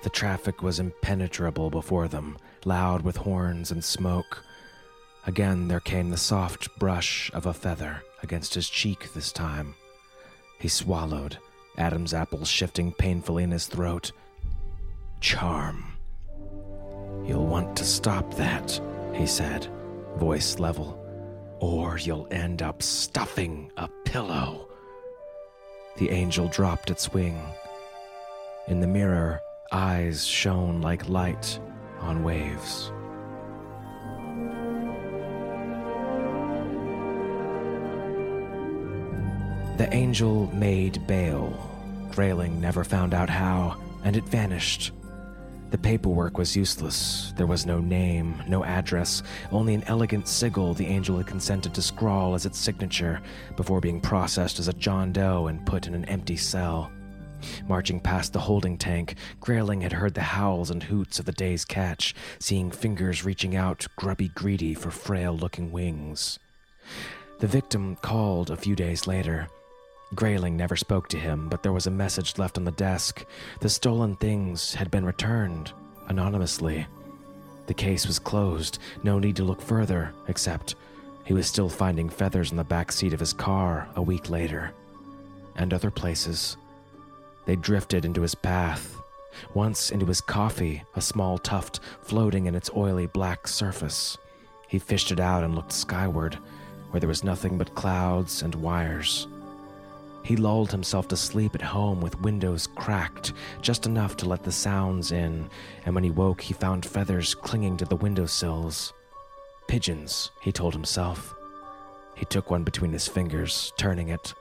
The 0.03 0.09
traffic 0.09 0.61
was 0.61 0.79
impenetrable 0.79 1.69
before 1.69 2.07
them, 2.07 2.37
loud 2.65 3.01
with 3.03 3.17
horns 3.17 3.71
and 3.71 3.83
smoke. 3.83 4.43
Again 5.25 5.67
there 5.67 5.79
came 5.79 6.09
the 6.09 6.17
soft 6.17 6.67
brush 6.79 7.31
of 7.33 7.45
a 7.45 7.53
feather 7.53 8.01
against 8.21 8.53
his 8.53 8.69
cheek 8.69 9.13
this 9.13 9.31
time. 9.31 9.75
He 10.59 10.67
swallowed, 10.67 11.37
Adam's 11.77 12.13
apple 12.13 12.45
shifting 12.45 12.93
painfully 12.93 13.43
in 13.43 13.51
his 13.51 13.67
throat. 13.67 14.11
Charm. 15.19 15.92
You'll 17.25 17.47
want 17.47 17.77
to 17.77 17.85
stop 17.85 18.33
that, 18.33 18.79
he 19.13 19.25
said, 19.25 19.67
voice 20.17 20.59
level, 20.59 20.99
or 21.59 21.97
you'll 21.97 22.27
end 22.31 22.61
up 22.61 22.81
stuffing 22.81 23.71
a 23.77 23.87
pillow. 24.03 24.67
The 25.97 26.09
angel 26.09 26.49
dropped 26.49 26.89
its 26.89 27.13
wing. 27.13 27.39
In 28.67 28.81
the 28.81 28.87
mirror, 28.87 29.39
eyes 29.71 30.25
shone 30.25 30.81
like 30.81 31.07
light 31.07 31.59
on 32.01 32.23
waves. 32.23 32.91
The 39.77 39.87
angel 39.91 40.47
made 40.53 41.07
bail. 41.07 41.69
Grayling 42.11 42.59
never 42.59 42.83
found 42.83 43.13
out 43.13 43.29
how, 43.29 43.77
and 44.03 44.17
it 44.17 44.25
vanished 44.25 44.91
the 45.73 45.77
paperwork 45.79 46.37
was 46.37 46.55
useless. 46.55 47.33
There 47.35 47.47
was 47.47 47.65
no 47.65 47.79
name, 47.79 48.39
no 48.47 48.63
address, 48.63 49.23
only 49.51 49.73
an 49.73 49.83
elegant 49.87 50.27
sigil 50.27 50.75
the 50.75 50.85
angel 50.85 51.17
had 51.17 51.25
consented 51.25 51.73
to 51.73 51.81
scrawl 51.81 52.35
as 52.35 52.45
its 52.45 52.59
signature 52.59 53.19
before 53.55 53.81
being 53.81 53.99
processed 53.99 54.59
as 54.59 54.67
a 54.67 54.73
John 54.73 55.11
Doe 55.11 55.47
and 55.47 55.65
put 55.65 55.87
in 55.87 55.95
an 55.95 56.05
empty 56.05 56.37
cell. 56.37 56.91
Marching 57.67 57.99
past 57.99 58.33
the 58.33 58.39
holding 58.39 58.77
tank, 58.77 59.15
Grayling 59.39 59.81
had 59.81 59.93
heard 59.93 60.13
the 60.13 60.21
howls 60.21 60.69
and 60.69 60.83
hoots 60.83 61.17
of 61.17 61.25
the 61.25 61.31
day's 61.31 61.65
catch, 61.65 62.13
seeing 62.37 62.69
fingers 62.69 63.25
reaching 63.25 63.55
out, 63.55 63.87
grubby 63.95 64.27
greedy 64.27 64.75
for 64.75 64.91
frail 64.91 65.35
looking 65.35 65.71
wings. 65.71 66.37
The 67.39 67.47
victim 67.47 67.95
called 67.95 68.51
a 68.51 68.57
few 68.57 68.75
days 68.75 69.07
later. 69.07 69.47
Grayling 70.15 70.57
never 70.57 70.75
spoke 70.75 71.07
to 71.09 71.17
him, 71.17 71.49
but 71.49 71.63
there 71.63 71.73
was 71.73 71.87
a 71.87 71.91
message 71.91 72.37
left 72.37 72.57
on 72.57 72.65
the 72.65 72.71
desk. 72.71 73.25
The 73.61 73.69
stolen 73.69 74.15
things 74.15 74.73
had 74.73 74.91
been 74.91 75.05
returned, 75.05 75.71
anonymously. 76.07 76.85
The 77.67 77.73
case 77.73 78.05
was 78.05 78.19
closed, 78.19 78.79
no 79.03 79.19
need 79.19 79.35
to 79.37 79.43
look 79.43 79.61
further, 79.61 80.13
except 80.27 80.75
he 81.23 81.33
was 81.33 81.47
still 81.47 81.69
finding 81.69 82.09
feathers 82.09 82.51
in 82.51 82.57
the 82.57 82.63
back 82.63 82.91
seat 82.91 83.13
of 83.13 83.19
his 83.19 83.33
car 83.33 83.87
a 83.95 84.01
week 84.01 84.29
later. 84.29 84.71
And 85.55 85.73
other 85.73 85.91
places. 85.91 86.57
They 87.45 87.55
drifted 87.55 88.05
into 88.05 88.21
his 88.21 88.35
path. 88.35 88.99
Once 89.53 89.89
into 89.91 90.05
his 90.05 90.21
coffee, 90.21 90.83
a 90.95 91.01
small 91.01 91.37
tuft 91.37 91.79
floating 92.01 92.45
in 92.45 92.55
its 92.55 92.69
oily 92.75 93.07
black 93.07 93.47
surface. 93.47 94.17
He 94.67 94.79
fished 94.79 95.11
it 95.11 95.19
out 95.19 95.43
and 95.43 95.55
looked 95.55 95.71
skyward, 95.71 96.37
where 96.91 96.99
there 96.99 97.07
was 97.07 97.23
nothing 97.23 97.57
but 97.57 97.75
clouds 97.75 98.41
and 98.41 98.53
wires. 98.55 99.27
He 100.23 100.37
lulled 100.37 100.71
himself 100.71 101.09
to 101.09 101.17
sleep 101.17 101.53
at 101.53 101.61
home 101.61 101.99
with 101.99 102.21
windows 102.21 102.67
cracked, 102.67 103.33
just 103.61 103.85
enough 103.85 104.15
to 104.17 104.29
let 104.29 104.43
the 104.43 104.51
sounds 104.53 105.11
in, 105.11 105.49
and 105.85 105.93
when 105.93 106.03
he 106.03 106.11
woke, 106.11 106.39
he 106.39 106.53
found 106.53 106.85
feathers 106.85 107.35
clinging 107.35 107.75
to 107.77 107.85
the 107.85 107.97
windowsills. 107.97 108.93
Pigeons, 109.67 110.31
he 110.41 110.51
told 110.51 110.73
himself. 110.73 111.35
He 112.15 112.25
took 112.25 112.49
one 112.49 112.63
between 112.63 112.93
his 112.93 113.07
fingers, 113.07 113.73
turning 113.77 114.09
it. 114.09 114.33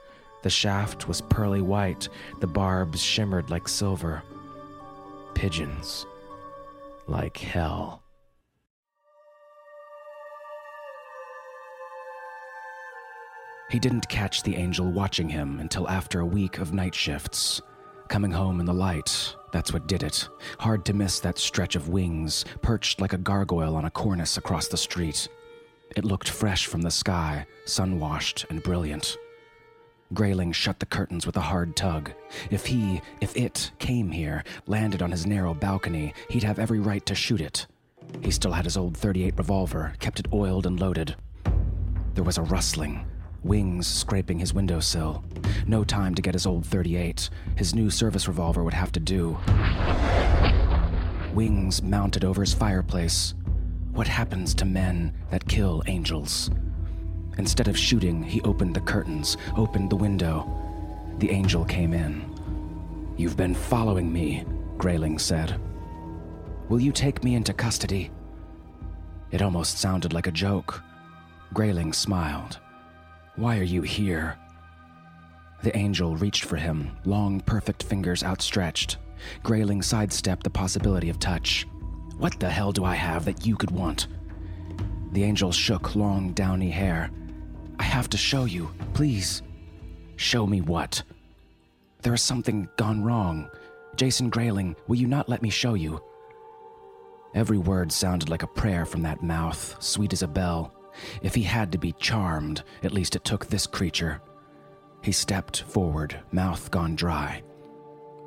The 0.42 0.50
shaft 0.50 1.08
was 1.08 1.20
pearly 1.20 1.60
white, 1.60 2.08
the 2.40 2.46
barbs 2.46 3.02
shimmered 3.02 3.50
like 3.50 3.66
silver. 3.66 4.22
Pigeons. 5.34 6.06
Like 7.08 7.38
hell. 7.38 8.01
He 13.71 13.78
didn't 13.78 14.09
catch 14.09 14.42
the 14.42 14.57
angel 14.57 14.90
watching 14.90 15.28
him 15.28 15.59
until 15.61 15.88
after 15.88 16.21
a 16.21 16.26
week 16.26 16.59
of 16.59 16.75
night 16.75 16.95
shifts. 16.95 17.61
Coming 18.09 18.33
home 18.33 18.61
in 18.61 18.66
the 18.66 18.75
light, 18.75 19.35
that's 19.52 19.73
what 19.73 19.87
did 19.87 20.02
it. 20.02 20.28
Hard 20.59 20.85
to 20.85 20.92
miss 20.92 21.21
that 21.21 21.38
stretch 21.38 21.76
of 21.76 21.88
wings, 21.88 22.45
perched 22.61 23.00
like 23.00 23.14
a 23.14 23.19
gargoyle 23.19 23.75
on 23.76 23.87
a 23.87 23.90
cornice 23.90 24.37
across 24.37 24.69
the 24.69 24.76
street. 24.76 25.28
It 25.97 26.04
looked 26.04 26.28
fresh 26.28 26.66
from 26.66 26.83
the 26.83 26.90
sky, 26.90 27.47
sun 27.64 27.99
washed 27.99 28.47
and 28.50 28.62
brilliant. 28.62 29.16
Grayling 30.12 30.52
shut 30.52 30.78
the 30.78 30.87
curtains 30.87 31.25
with 31.25 31.37
a 31.37 31.40
hard 31.40 31.75
tug. 31.75 32.12
If 32.50 32.66
he, 32.66 33.00
if 33.21 33.35
it, 33.37 33.71
came 33.78 34.11
here, 34.11 34.45
landed 34.66 35.00
on 35.00 35.11
his 35.11 35.26
narrow 35.26 35.54
balcony, 35.54 36.12
he'd 36.28 36.42
have 36.42 36.59
every 36.59 36.81
right 36.81 37.04
to 37.07 37.14
shoot 37.14 37.40
it. 37.40 37.66
He 38.21 38.31
still 38.31 38.52
had 38.52 38.64
his 38.64 38.76
old 38.76 38.97
38 38.97 39.38
revolver, 39.38 39.95
kept 40.00 40.21
it 40.21 40.26
oiled 40.33 40.66
and 40.66 40.78
loaded. 40.78 41.16
There 42.14 42.25
was 42.25 42.37
a 42.37 42.42
rustling, 42.42 43.07
wings 43.44 43.87
scraping 43.87 44.38
his 44.38 44.54
windowsill. 44.54 45.25
No 45.66 45.84
time 45.84 46.14
to 46.14 46.22
get 46.22 46.34
his 46.34 46.46
old 46.46 46.64
38. 46.66 47.28
His 47.56 47.75
new 47.75 47.90
service 47.90 48.28
revolver 48.28 48.62
would 48.62 48.75
have 48.75 48.92
to 48.92 49.00
do. 49.00 49.38
Wings 51.34 51.82
mounted 51.82 52.25
over 52.25 52.40
his 52.42 52.54
fireplace. 52.54 53.34
What 53.92 54.06
happens 54.06 54.54
to 54.54 54.64
men 54.64 55.12
that 55.30 55.49
kill 55.49 55.82
angels? 55.87 56.50
Instead 57.38 57.68
of 57.68 57.78
shooting, 57.78 58.22
he 58.22 58.40
opened 58.42 58.76
the 58.76 58.80
curtains, 58.80 59.37
opened 59.56 59.90
the 59.90 59.96
window. 59.96 60.49
The 61.18 61.30
angel 61.30 61.64
came 61.64 61.92
in. 61.92 62.25
You've 63.16 63.37
been 63.37 63.54
following 63.54 64.12
me, 64.12 64.44
Grayling 64.78 65.18
said. 65.18 65.61
Will 66.68 66.80
you 66.80 66.92
take 66.92 67.22
me 67.22 67.34
into 67.34 67.52
custody? 67.52 68.11
It 69.30 69.42
almost 69.42 69.78
sounded 69.78 70.12
like 70.12 70.26
a 70.26 70.32
joke. 70.32 70.82
Grayling 71.52 71.92
smiled. 71.92 72.58
Why 73.36 73.58
are 73.58 73.64
you 73.64 73.80
here? 73.80 74.36
The 75.62 75.74
angel 75.76 76.16
reached 76.16 76.44
for 76.44 76.56
him, 76.56 76.90
long, 77.04 77.40
perfect 77.40 77.82
fingers 77.82 78.22
outstretched. 78.22 78.98
Grayling 79.42 79.80
sidestepped 79.80 80.44
the 80.44 80.50
possibility 80.50 81.08
of 81.08 81.18
touch. 81.18 81.66
What 82.18 82.38
the 82.38 82.50
hell 82.50 82.72
do 82.72 82.84
I 82.84 82.94
have 82.94 83.24
that 83.24 83.46
you 83.46 83.56
could 83.56 83.70
want? 83.70 84.08
The 85.12 85.24
angel 85.24 85.50
shook 85.50 85.96
long, 85.96 86.32
downy 86.32 86.70
hair. 86.70 87.10
I 87.78 87.84
have 87.84 88.10
to 88.10 88.16
show 88.16 88.44
you, 88.44 88.70
please. 88.92 89.42
Show 90.16 90.46
me 90.46 90.60
what? 90.60 91.02
There 92.02 92.14
is 92.14 92.22
something 92.22 92.68
gone 92.76 93.02
wrong. 93.02 93.48
Jason 93.96 94.28
Grayling, 94.28 94.76
will 94.88 94.96
you 94.96 95.06
not 95.06 95.28
let 95.28 95.42
me 95.42 95.50
show 95.50 95.74
you? 95.74 96.02
Every 97.34 97.58
word 97.58 97.92
sounded 97.92 98.28
like 98.28 98.42
a 98.42 98.46
prayer 98.46 98.84
from 98.84 99.02
that 99.02 99.22
mouth, 99.22 99.76
sweet 99.80 100.12
as 100.12 100.22
a 100.22 100.28
bell. 100.28 100.74
If 101.22 101.34
he 101.34 101.42
had 101.42 101.72
to 101.72 101.78
be 101.78 101.92
charmed, 101.92 102.62
at 102.82 102.92
least 102.92 103.16
it 103.16 103.25
took 103.25 103.46
this 103.46 103.66
creature. 103.66 104.20
He 105.02 105.12
stepped 105.12 105.62
forward, 105.62 106.18
mouth 106.30 106.70
gone 106.70 106.94
dry. 106.94 107.42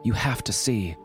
You 0.03 0.13
have 0.13 0.43
to 0.43 0.53
see. 0.53 0.95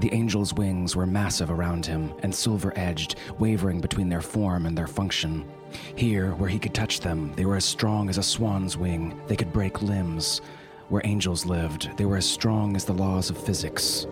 The 0.00 0.10
angel's 0.12 0.52
wings 0.52 0.96
were 0.96 1.06
massive 1.06 1.50
around 1.50 1.86
him 1.86 2.12
and 2.22 2.34
silver 2.34 2.72
edged, 2.74 3.16
wavering 3.38 3.80
between 3.80 4.08
their 4.08 4.22
form 4.22 4.66
and 4.66 4.76
their 4.76 4.88
function. 4.88 5.48
Here, 5.94 6.32
where 6.32 6.48
he 6.48 6.58
could 6.58 6.74
touch 6.74 7.00
them, 7.00 7.32
they 7.36 7.44
were 7.44 7.56
as 7.56 7.64
strong 7.64 8.08
as 8.08 8.18
a 8.18 8.22
swan's 8.22 8.76
wing. 8.76 9.20
They 9.28 9.36
could 9.36 9.52
break 9.52 9.82
limbs. 9.82 10.40
Where 10.88 11.02
angels 11.04 11.46
lived, 11.46 11.96
they 11.96 12.04
were 12.04 12.16
as 12.16 12.28
strong 12.28 12.76
as 12.76 12.84
the 12.84 12.92
laws 12.92 13.30
of 13.30 13.38
physics. 13.38 14.06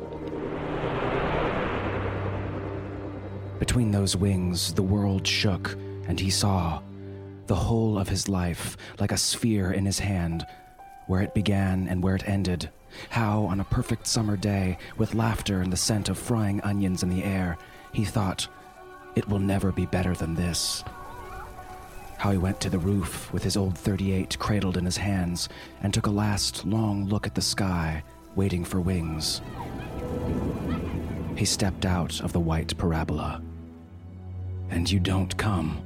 Between 3.59 3.91
those 3.91 4.17
wings, 4.17 4.73
the 4.73 4.83
world 4.83 5.27
shook, 5.27 5.77
and 6.07 6.19
he 6.19 6.31
saw 6.31 6.81
the 7.47 7.55
whole 7.55 7.99
of 7.99 8.09
his 8.09 8.29
life 8.29 8.77
like 8.99 9.13
a 9.13 9.17
sphere 9.17 9.73
in 9.73 9.85
his 9.85 9.99
hand, 9.99 10.47
where 11.07 11.23
it 11.23 11.35
began 11.35 11.89
and 11.89 12.03
where 12.03 12.17
it 12.17 12.29
ended. 12.29 12.71
How, 13.11 13.43
on 13.45 13.61
a 13.61 13.65
perfect 13.65 14.07
summer 14.07 14.37
day, 14.37 14.79
with 14.97 15.15
laughter 15.15 15.61
and 15.61 15.73
the 15.73 15.77
scent 15.77 16.09
of 16.09 16.19
frying 16.19 16.61
onions 16.61 17.03
in 17.03 17.09
the 17.09 17.25
air, 17.25 17.59
he 17.93 18.05
thought, 18.05 18.47
it 19.15 19.29
will 19.29 19.39
never 19.39 19.73
be 19.73 19.87
better 19.87 20.15
than 20.15 20.35
this. 20.35 20.85
How 22.19 22.31
he 22.31 22.39
went 22.39 22.61
to 22.61 22.71
the 22.71 22.79
roof 22.79 23.33
with 23.33 23.43
his 23.43 23.57
old 23.57 23.77
38 23.77 24.39
cradled 24.39 24.77
in 24.77 24.85
his 24.85 24.97
hands 24.97 25.49
and 25.83 25.93
took 25.93 26.07
a 26.07 26.11
last 26.11 26.65
long 26.65 27.07
look 27.07 27.27
at 27.27 27.35
the 27.35 27.43
sky, 27.43 28.03
waiting 28.37 28.65
for 28.65 28.81
wings. 28.81 29.43
He 31.37 31.45
stepped 31.45 31.85
out 31.85 32.21
of 32.21 32.33
the 32.33 32.41
white 32.41 32.77
parabola. 32.79 33.43
And 34.71 34.91
you 34.91 35.01
don't 35.01 35.37
come. 35.37 35.83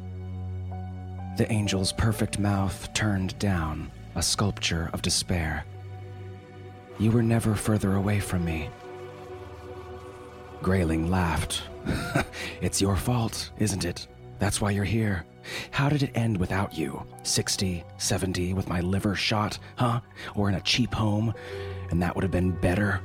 The 1.37 1.51
angel's 1.53 1.93
perfect 1.93 2.39
mouth 2.39 2.91
turned 2.95 3.39
down, 3.39 3.91
a 4.15 4.23
sculpture 4.23 4.89
of 4.95 5.03
despair. 5.03 5.67
You 6.99 7.11
were 7.11 7.23
never 7.23 7.55
further 7.55 7.97
away 7.97 8.21
from 8.21 8.43
me. 8.43 8.71
Grayling 10.63 11.11
laughed. 11.11 11.65
it's 12.63 12.81
your 12.81 12.97
fault, 12.97 13.51
isn't 13.59 13.85
it? 13.85 14.09
That's 14.39 14.63
why 14.63 14.71
you're 14.71 14.85
here. 14.85 15.27
How 15.71 15.91
did 15.91 16.03
it 16.03 16.17
end 16.17 16.39
without 16.39 16.77
you? 16.77 17.05
60, 17.23 17.85
70, 17.99 18.55
with 18.55 18.67
my 18.67 18.81
liver 18.81 19.15
shot, 19.15 19.59
huh? 19.77 20.01
Or 20.35 20.49
in 20.49 20.55
a 20.55 20.61
cheap 20.63 20.95
home? 20.95 21.35
And 21.91 22.03
that 22.03 22.15
would 22.15 22.23
have 22.23 22.33
been 22.33 22.53
better? 22.53 23.03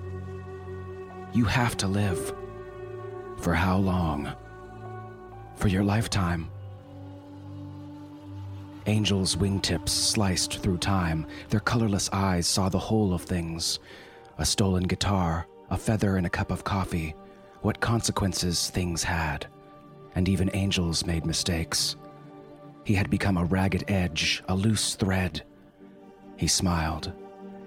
You 1.34 1.44
have 1.44 1.76
to 1.78 1.88
live. 1.90 2.34
For 3.40 3.54
how 3.54 3.76
long? 3.76 4.32
For 5.58 5.68
your 5.68 5.84
lifetime. 5.84 6.50
Angels' 8.88 9.36
wingtips 9.36 9.90
sliced 9.90 10.60
through 10.60 10.80
time. 10.80 11.28
Their 11.50 11.60
colorless 11.60 12.10
eyes 12.12 12.48
saw 12.48 12.70
the 12.70 12.80
whole 12.80 13.14
of 13.14 13.22
things 13.24 13.80
a 14.38 14.46
stolen 14.46 14.84
guitar, 14.84 15.46
a 15.70 15.78
feather 15.78 16.18
in 16.18 16.26
a 16.26 16.30
cup 16.30 16.50
of 16.50 16.64
coffee, 16.64 17.14
what 17.62 17.80
consequences 17.80 18.70
things 18.72 19.04
had. 19.04 19.46
And 20.16 20.28
even 20.28 20.50
angels 20.54 21.06
made 21.06 21.26
mistakes. 21.26 21.96
He 22.84 22.96
had 22.96 23.10
become 23.12 23.38
a 23.38 23.46
ragged 23.46 23.84
edge, 23.88 24.44
a 24.48 24.56
loose 24.56 24.96
thread. 24.96 25.44
He 26.38 26.48
smiled. 26.48 27.14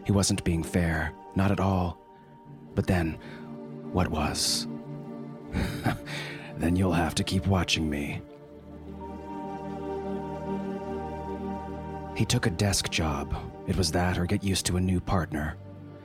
He 0.05 0.11
wasn't 0.11 0.43
being 0.43 0.65
fair, 0.65 1.13
not 1.37 1.53
at 1.53 1.61
all. 1.61 1.99
But 2.75 2.89
then, 2.89 3.19
what 3.93 4.09
was? 4.09 4.67
then 6.57 6.75
you'll 6.75 6.93
have 6.93 7.15
to 7.15 7.25
keep 7.25 7.47
watching 7.47 7.89
me. 7.89 8.21
He 12.15 12.25
took 12.25 12.47
a 12.47 12.51
desk 12.51 12.91
job. 12.91 13.35
It 13.67 13.77
was 13.77 13.91
that 13.93 14.19
or 14.19 14.27
get 14.27 14.45
used 14.45 14.67
to 14.67 14.77
a 14.77 14.81
new 14.81 15.01
partner. 15.01 15.57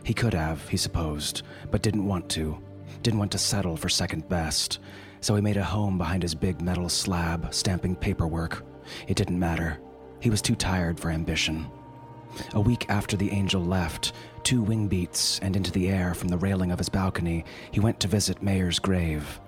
He 0.04 0.14
could 0.14 0.34
have, 0.34 0.68
he 0.68 0.78
supposed, 0.78 1.44
but 1.70 1.84
didn't 1.84 2.06
want 2.06 2.30
to. 2.30 2.58
Didn't 3.04 3.20
want 3.20 3.32
to 3.34 3.38
settle 3.38 3.78
for 3.78 3.90
second 3.90 4.28
best. 4.28 4.80
So 5.22 5.36
he 5.36 5.42
made 5.42 5.58
a 5.58 5.64
home 5.64 5.98
behind 5.98 6.24
his 6.24 6.34
big 6.34 6.62
metal 6.62 6.90
slab, 6.90 7.54
stamping 7.54 7.96
paperwork. 7.96 8.66
It 9.08 9.18
didn't 9.18 9.38
matter. 9.38 9.80
He 10.20 10.30
was 10.30 10.42
too 10.42 10.56
tired 10.56 11.00
for 11.00 11.12
ambition. 11.12 11.68
A 12.54 12.62
week 12.62 12.86
after 12.90 13.16
the 13.16 13.32
angel 13.32 13.64
left, 13.64 14.14
two 14.44 14.62
wing 14.62 14.88
beats 14.88 15.40
and 15.40 15.56
into 15.56 15.72
the 15.72 15.90
air 15.90 16.14
from 16.14 16.30
the 16.30 16.38
railing 16.38 16.72
of 16.72 16.80
his 16.80 16.90
balcony, 16.90 17.46
he 17.72 17.80
went 17.80 18.00
to 18.00 18.08
visit 18.08 18.42
Mayer's 18.42 18.80
grave. 18.80 19.40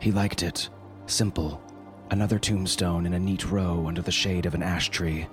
He 0.00 0.10
liked 0.10 0.42
it. 0.42 0.68
Simple. 1.06 1.62
Another 2.10 2.38
tombstone 2.38 3.06
in 3.06 3.14
a 3.14 3.18
neat 3.18 3.50
row 3.50 3.86
under 3.86 4.02
the 4.02 4.12
shade 4.12 4.46
of 4.46 4.54
an 4.54 4.62
ash 4.62 4.88
tree. 4.90 5.26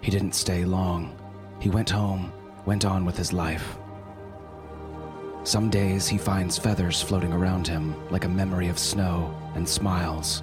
He 0.00 0.10
didn't 0.10 0.34
stay 0.34 0.64
long. 0.64 1.16
He 1.60 1.68
went 1.68 1.90
home, 1.90 2.32
went 2.64 2.84
on 2.84 3.04
with 3.04 3.16
his 3.16 3.32
life. 3.32 3.76
Some 5.42 5.70
days 5.70 6.06
he 6.06 6.18
finds 6.18 6.58
feathers 6.58 7.02
floating 7.02 7.32
around 7.32 7.66
him 7.66 7.94
like 8.10 8.24
a 8.24 8.28
memory 8.28 8.68
of 8.68 8.78
snow 8.78 9.34
and 9.54 9.68
smiles. 9.68 10.42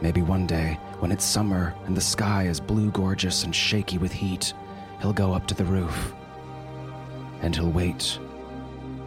Maybe 0.00 0.22
one 0.22 0.46
day, 0.46 0.78
when 0.98 1.12
it's 1.12 1.24
summer 1.24 1.74
and 1.86 1.96
the 1.96 2.00
sky 2.00 2.44
is 2.44 2.60
blue 2.60 2.90
gorgeous 2.90 3.44
and 3.44 3.54
shaky 3.54 3.98
with 3.98 4.12
heat, 4.12 4.52
he'll 5.00 5.12
go 5.12 5.32
up 5.32 5.46
to 5.46 5.54
the 5.54 5.64
roof. 5.64 6.12
And 7.40 7.54
he'll 7.54 7.70
wait 7.70 8.18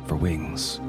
for 0.05 0.15
wings. 0.15 0.79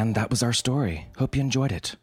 And 0.00 0.14
that 0.14 0.30
was 0.30 0.42
our 0.42 0.54
story. 0.54 1.08
Hope 1.18 1.36
you 1.36 1.42
enjoyed 1.42 1.70
it. 1.70 1.96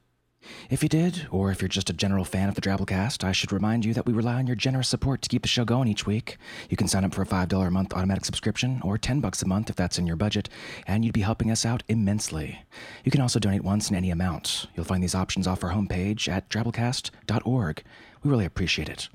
If 0.69 0.83
you 0.83 0.87
did, 0.87 1.25
or 1.31 1.49
if 1.49 1.63
you're 1.63 1.67
just 1.67 1.89
a 1.89 1.93
general 1.93 2.25
fan 2.25 2.47
of 2.47 2.53
the 2.53 2.61
Drabblecast, 2.61 3.23
I 3.23 3.31
should 3.31 3.51
remind 3.51 3.85
you 3.85 3.93
that 3.95 4.05
we 4.05 4.13
rely 4.13 4.35
on 4.35 4.45
your 4.45 4.55
generous 4.55 4.87
support 4.87 5.23
to 5.23 5.29
keep 5.29 5.41
the 5.41 5.47
show 5.47 5.65
going 5.65 5.87
each 5.87 6.05
week. 6.05 6.37
You 6.69 6.77
can 6.77 6.87
sign 6.87 7.03
up 7.03 7.15
for 7.15 7.23
a 7.23 7.25
$5 7.25 7.67
a 7.67 7.71
month 7.71 7.95
automatic 7.95 8.23
subscription, 8.23 8.81
or 8.83 8.99
10 8.99 9.19
bucks 9.19 9.41
a 9.41 9.47
month 9.47 9.71
if 9.71 9.75
that's 9.75 9.97
in 9.97 10.05
your 10.05 10.15
budget, 10.15 10.47
and 10.85 11.03
you'd 11.03 11.15
be 11.15 11.21
helping 11.21 11.49
us 11.49 11.65
out 11.65 11.81
immensely. 11.87 12.59
You 13.03 13.11
can 13.11 13.19
also 13.19 13.39
donate 13.39 13.63
once 13.63 13.89
in 13.89 13.95
any 13.95 14.11
amount. 14.11 14.67
You'll 14.75 14.85
find 14.85 15.01
these 15.01 15.15
options 15.15 15.47
off 15.47 15.63
our 15.63 15.71
homepage 15.71 16.29
at 16.29 16.51
drabblecast.org. 16.51 17.83
We 18.21 18.29
really 18.29 18.45
appreciate 18.45 18.89
it. 18.89 19.09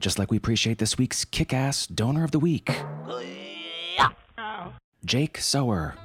Just 0.00 0.18
like 0.18 0.30
we 0.30 0.38
appreciate 0.38 0.78
this 0.78 0.96
week's 0.96 1.26
kick 1.26 1.52
ass 1.52 1.86
donor 1.86 2.24
of 2.24 2.30
the 2.30 2.38
week 2.38 2.70
Jake 5.04 5.36
Sower. 5.36 5.96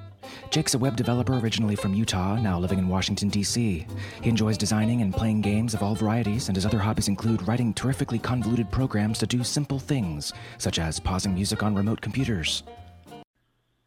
Jake's 0.50 0.74
a 0.74 0.78
web 0.78 0.96
developer 0.96 1.38
originally 1.38 1.76
from 1.76 1.94
Utah, 1.94 2.36
now 2.36 2.58
living 2.58 2.80
in 2.80 2.88
Washington, 2.88 3.30
D.C. 3.30 3.86
He 4.22 4.30
enjoys 4.30 4.58
designing 4.58 5.02
and 5.02 5.14
playing 5.14 5.42
games 5.42 5.74
of 5.74 5.84
all 5.84 5.96
varieties, 5.96 6.48
and 6.48 6.56
his 6.56 6.66
other 6.66 6.80
hobbies 6.80 7.08
include 7.08 7.48
writing 7.48 7.74
terrifically 7.74 8.20
convoluted 8.20 8.72
programs 8.72 9.20
to 9.20 9.28
do 9.28 9.44
simple 9.44 9.80
things, 9.80 10.34
such 10.58 10.80
as 10.80 11.00
pausing 11.00 11.34
music 11.34 11.64
on 11.64 11.76
remote 11.76 12.02
computers. 12.02 12.64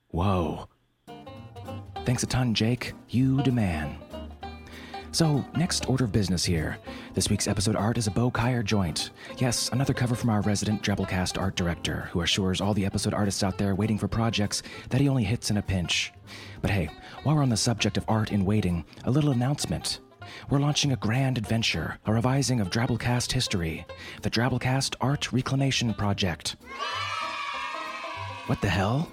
Whoa. 0.09 0.69
Thanks 2.05 2.23
a 2.23 2.27
ton, 2.27 2.55
Jake. 2.55 2.95
You 3.09 3.43
demand. 3.43 4.10
So, 5.13 5.45
next 5.57 5.89
order 5.89 6.05
of 6.05 6.13
business 6.13 6.45
here. 6.45 6.79
This 7.15 7.29
week's 7.29 7.49
episode 7.49 7.75
art 7.75 7.99
is 7.99 8.07
a 8.07 8.13
Bo 8.13 8.31
Kaier 8.31 8.65
joint. 8.65 9.11
Yes, 9.39 9.69
another 9.71 9.93
cover 9.93 10.15
from 10.15 10.31
our 10.31 10.41
resident 10.43 10.83
Drabblecast 10.85 11.37
art 11.37 11.57
director, 11.57 12.09
who 12.13 12.21
assures 12.21 12.61
all 12.61 12.75
the 12.75 12.87
episode 12.87 13.13
artists 13.13 13.43
out 13.43 13.59
there 13.59 13.75
waiting 13.75 13.99
for 13.99 14.07
projects 14.07 14.63
that 14.89 15.01
he 15.01 15.09
only 15.09 15.25
hits 15.25 15.51
in 15.51 15.57
a 15.57 15.63
pinch. 15.63 16.13
But 16.63 16.71
hey, 16.71 16.91
while 17.25 17.35
we're 17.35 17.43
on 17.43 17.49
the 17.49 17.57
subject 17.57 17.97
of 17.97 18.05
art 18.07 18.31
in 18.31 18.45
waiting, 18.45 18.85
a 19.05 19.11
little 19.11 19.33
announcement. 19.33 19.99
We're 20.49 20.61
launching 20.61 20.93
a 20.93 20.97
grand 20.97 21.39
adventure, 21.39 21.99
a 22.07 22.13
revising 22.13 22.61
of 22.61 22.71
Drabblecast 22.71 23.33
history, 23.33 23.85
the 24.23 24.31
Drabblecast 24.31 24.95
Art 25.01 25.33
Reclamation 25.33 25.93
Project. 25.93 26.55
What 28.47 28.61
the 28.61 28.69
hell? 28.69 29.11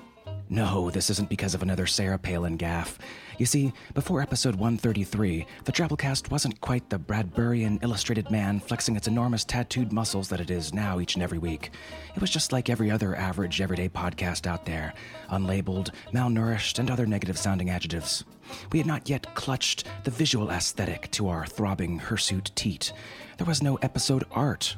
No, 0.49 0.89
this 0.89 1.09
isn't 1.09 1.27
because 1.29 1.53
of 1.53 1.61
another 1.61 1.85
Sarah 1.85 2.17
Palin 2.17 2.57
gaffe. 2.57 2.97
You 3.37 3.45
see, 3.45 3.73
before 3.93 4.21
episode 4.21 4.55
133, 4.55 5.45
the 5.65 5.71
Drabblecast 5.73 6.31
wasn't 6.31 6.61
quite 6.61 6.89
the 6.89 6.97
Bradburian 6.97 7.83
illustrated 7.83 8.31
man 8.31 8.61
flexing 8.61 8.95
its 8.95 9.09
enormous 9.09 9.43
tattooed 9.43 9.91
muscles 9.91 10.29
that 10.29 10.39
it 10.39 10.49
is 10.49 10.73
now 10.73 11.01
each 11.01 11.15
and 11.15 11.23
every 11.23 11.37
week. 11.37 11.71
It 12.15 12.21
was 12.21 12.29
just 12.29 12.53
like 12.53 12.69
every 12.69 12.89
other 12.89 13.13
average, 13.15 13.59
everyday 13.59 13.89
podcast 13.89 14.47
out 14.47 14.65
there 14.65 14.93
unlabeled, 15.29 15.91
malnourished, 16.13 16.79
and 16.79 16.89
other 16.89 17.05
negative 17.05 17.37
sounding 17.37 17.69
adjectives. 17.69 18.23
We 18.71 18.79
had 18.79 18.87
not 18.87 19.09
yet 19.09 19.35
clutched 19.35 19.83
the 20.05 20.11
visual 20.11 20.49
aesthetic 20.49 21.11
to 21.11 21.27
our 21.27 21.45
throbbing 21.45 21.99
hirsute 21.99 22.51
teat. 22.55 22.93
There 23.37 23.47
was 23.47 23.61
no 23.61 23.75
episode 23.81 24.23
art. 24.31 24.77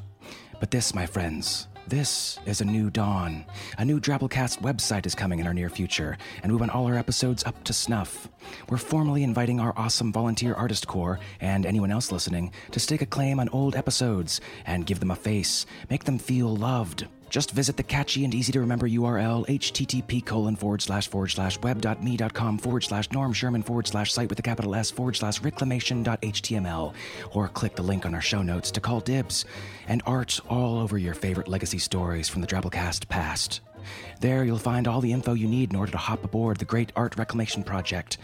But 0.60 0.71
this, 0.71 0.95
my 0.95 1.05
friends, 1.05 1.67
this 1.89 2.38
is 2.45 2.62
a 2.62 2.65
new 2.65 2.91
dawn. 2.91 3.43
A 3.80 3.84
new 3.84 3.99
Drabblecast 3.99 4.62
website 4.62 5.08
is 5.08 5.15
coming 5.15 5.39
in 5.39 5.47
our 5.47 5.54
near 5.56 5.69
future, 5.69 6.17
and 6.43 6.52
we 6.52 6.58
want 6.58 6.73
all 6.73 6.86
our 6.86 6.95
episodes 6.95 7.43
up 7.45 7.63
to 7.63 7.73
snuff. 7.73 8.30
We're 8.69 8.78
formally 8.78 9.23
inviting 9.23 9.60
our 9.60 9.73
awesome 9.75 10.13
volunteer 10.13 10.54
artist 10.54 10.86
corps 10.88 11.19
and 11.41 11.65
anyone 11.65 11.89
else 11.89 12.12
listening 12.12 12.52
to 12.71 12.80
stake 12.80 13.02
a 13.02 13.08
claim 13.08 13.39
on 13.39 13.49
old 13.49 13.75
episodes 13.75 14.39
and 14.67 14.86
give 14.86 14.99
them 14.99 15.10
a 15.10 15.15
face, 15.15 15.65
make 15.89 16.04
them 16.04 16.19
feel 16.19 16.56
loved. 16.56 17.08
Just 17.29 17.51
visit 17.51 17.77
the 17.77 17.83
catchy 17.83 18.25
and 18.25 18.33
easy 18.33 18.51
to 18.51 18.59
remember 18.59 18.87
URL 18.87 19.45
http 19.47 20.25
colon 20.25 20.55
forward 20.55 20.81
slash 20.81 21.07
forward 21.07 21.29
slash 21.29 21.59
web.me.com 21.59 22.57
forward 22.57 22.83
slash 22.83 23.11
Norm 23.11 23.33
Sherman 23.33 23.63
forward 23.63 23.87
slash 23.87 24.11
site 24.11 24.29
with 24.29 24.39
a 24.39 24.43
capital 24.43 24.75
S 24.75 24.89
forward 24.89 25.15
slash 25.15 25.41
reclamation.html 25.41 26.93
or 27.33 27.47
click 27.49 27.75
the 27.75 27.83
link 27.83 28.05
on 28.05 28.15
our 28.15 28.21
show 28.21 28.41
notes 28.41 28.71
to 28.71 28.81
call 28.81 28.99
dibs 28.99 29.45
and 29.87 30.01
art 30.05 30.39
all 30.49 30.79
over 30.79 30.97
your 30.97 31.13
favorite 31.13 31.47
legacy 31.47 31.79
stories 31.79 32.27
from 32.27 32.41
the 32.41 32.47
Drabblecast 32.47 33.07
past. 33.07 33.61
There 34.19 34.43
you'll 34.43 34.57
find 34.57 34.87
all 34.87 35.01
the 35.01 35.13
info 35.13 35.33
you 35.33 35.47
need 35.47 35.71
in 35.71 35.77
order 35.77 35.91
to 35.91 35.97
hop 35.97 36.23
aboard 36.23 36.57
the 36.57 36.65
Great 36.65 36.91
Art 36.95 37.17
Reclamation 37.17 37.63
Project. 37.63 38.17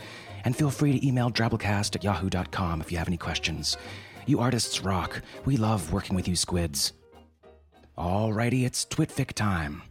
And 0.43 0.55
feel 0.55 0.69
free 0.69 0.99
to 0.99 1.07
email 1.07 1.31
drabblecast 1.31 1.95
at 1.95 2.03
yahoo.com 2.03 2.81
if 2.81 2.91
you 2.91 2.97
have 2.97 3.07
any 3.07 3.17
questions. 3.17 3.77
You 4.25 4.39
artists 4.39 4.81
rock. 4.81 5.21
We 5.45 5.57
love 5.57 5.91
working 5.93 6.15
with 6.15 6.27
you 6.27 6.35
squids. 6.35 6.93
Alrighty, 7.97 8.65
it's 8.65 8.85
Twitfic 8.85 9.31
time. 9.31 9.81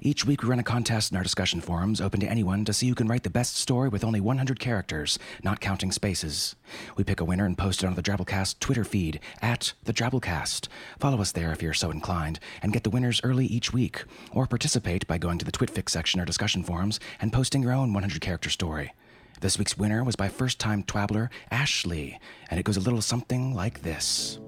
Each 0.00 0.24
week 0.24 0.44
we 0.44 0.48
run 0.48 0.60
a 0.60 0.62
contest 0.62 1.10
in 1.10 1.16
our 1.16 1.24
discussion 1.24 1.60
forums 1.60 2.00
open 2.00 2.20
to 2.20 2.28
anyone 2.28 2.64
to 2.64 2.72
see 2.72 2.86
who 2.86 2.94
can 2.94 3.08
write 3.08 3.24
the 3.24 3.28
best 3.30 3.56
story 3.56 3.88
with 3.88 4.04
only 4.04 4.20
100 4.20 4.60
characters, 4.60 5.18
not 5.42 5.58
counting 5.58 5.90
spaces. 5.90 6.54
We 6.96 7.02
pick 7.02 7.20
a 7.20 7.24
winner 7.24 7.44
and 7.44 7.58
post 7.58 7.82
it 7.82 7.86
on 7.86 7.96
the 7.96 8.04
Drabblecast 8.04 8.60
Twitter 8.60 8.84
feed, 8.84 9.18
at 9.42 9.72
the 9.82 9.92
Drabblecast. 9.92 10.68
Follow 11.00 11.20
us 11.20 11.32
there 11.32 11.50
if 11.50 11.60
you're 11.60 11.74
so 11.74 11.90
inclined, 11.90 12.38
and 12.62 12.72
get 12.72 12.84
the 12.84 12.90
winners 12.90 13.20
early 13.24 13.46
each 13.46 13.72
week, 13.72 14.04
or 14.30 14.46
participate 14.46 15.04
by 15.08 15.18
going 15.18 15.38
to 15.38 15.44
the 15.44 15.50
Twitfic 15.50 15.88
section 15.88 16.20
or 16.20 16.24
discussion 16.24 16.62
forums 16.62 17.00
and 17.20 17.32
posting 17.32 17.64
your 17.64 17.72
own 17.72 17.92
100 17.92 18.20
character 18.20 18.48
story. 18.48 18.92
This 19.40 19.58
week's 19.58 19.76
winner 19.76 20.04
was 20.04 20.14
by 20.14 20.28
first 20.28 20.60
time 20.60 20.84
Twabbler, 20.84 21.30
Ashley, 21.50 22.20
and 22.48 22.60
it 22.60 22.64
goes 22.64 22.76
a 22.76 22.80
little 22.80 23.02
something 23.02 23.52
like 23.52 23.82
this. 23.82 24.38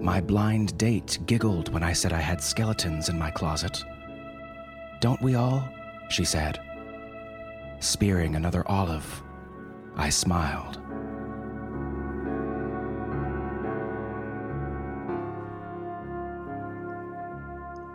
My 0.00 0.18
blind 0.18 0.78
date 0.78 1.18
giggled 1.26 1.70
when 1.74 1.82
I 1.82 1.92
said 1.92 2.14
I 2.14 2.20
had 2.20 2.42
skeletons 2.42 3.10
in 3.10 3.18
my 3.18 3.30
closet. 3.30 3.84
Don't 5.00 5.20
we 5.20 5.34
all? 5.34 5.68
she 6.08 6.24
said. 6.24 6.58
Spearing 7.80 8.34
another 8.34 8.66
olive, 8.66 9.22
I 9.96 10.08
smiled. 10.08 10.80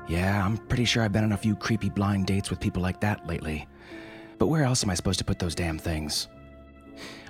Yeah, 0.07 0.45
I'm 0.45 0.57
pretty 0.57 0.85
sure 0.85 1.01
I've 1.01 1.11
been 1.11 1.23
on 1.23 1.31
a 1.31 1.37
few 1.37 1.55
creepy 1.55 1.89
blind 1.89 2.27
dates 2.27 2.51
with 2.51 2.59
people 2.59 2.83
like 2.83 3.01
that 3.01 3.25
lately. 3.25 3.67
But 4.37 4.47
where 4.47 4.63
else 4.63 4.83
am 4.83 4.91
I 4.91 4.93
supposed 4.93 5.19
to 5.19 5.25
put 5.25 5.39
those 5.39 5.55
damn 5.55 5.79
things? 5.79 6.27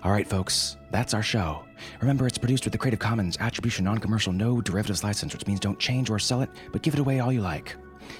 All 0.05 0.11
right, 0.11 0.27
folks, 0.27 0.77
that's 0.91 1.15
our 1.15 1.23
show. 1.23 1.65
Remember, 1.99 2.27
it's 2.27 2.37
produced 2.37 2.63
with 2.63 2.71
the 2.71 2.77
Creative 2.77 2.99
Commons 2.99 3.37
Attribution 3.39 3.85
Non 3.85 3.97
Commercial 3.97 4.31
No 4.31 4.61
Derivatives 4.61 5.03
License, 5.03 5.33
which 5.33 5.47
means 5.47 5.59
don't 5.59 5.79
change 5.79 6.11
or 6.11 6.19
sell 6.19 6.43
it, 6.43 6.49
but 6.71 6.83
give 6.83 6.93
it 6.93 6.99
away 6.99 7.21
all 7.21 7.31
you 7.31 7.41
like. 7.41 7.75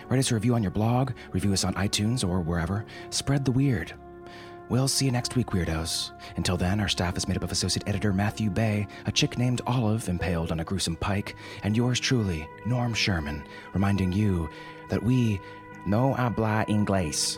Write 0.10 0.17
us 0.17 0.32
a 0.32 0.34
review 0.34 0.56
on 0.56 0.63
your 0.63 0.71
blog, 0.71 1.12
review 1.32 1.54
us 1.54 1.63
on 1.63 1.76
iTunes 1.76 2.28
or 2.28 2.41
wherever. 2.41 2.88
Spread 3.12 3.45
the 3.45 3.52
weird. 3.52 3.93
We'll 4.67 4.88
see 4.88 5.06
you 5.06 5.12
next 5.12 5.36
week, 5.36 5.52
weirdos. 5.52 6.10
Until 6.38 6.58
then, 6.58 6.80
our 6.80 6.88
staff 6.88 7.17
is 7.17 7.28
made 7.28 7.38
up 7.38 7.43
of 7.43 7.52
Associate 7.52 7.88
Editor 7.88 8.12
Matthew 8.13 8.50
Bay, 8.50 8.88
a 9.06 9.12
chick 9.12 9.38
named 9.38 9.62
Olive 9.67 10.10
impaled 10.10 10.52
on 10.52 10.62
a 10.62 10.65
gruesome 10.65 10.95
pike, 10.95 11.36
and 11.62 11.78
yours 11.78 12.00
truly, 12.00 12.50
Norm 12.65 12.95
Sherman, 12.95 13.43
reminding 13.76 14.12
you 14.12 14.50
that 14.89 15.04
we 15.04 15.39
no 15.86 16.15
habla 16.15 16.65
inglés. 16.67 17.38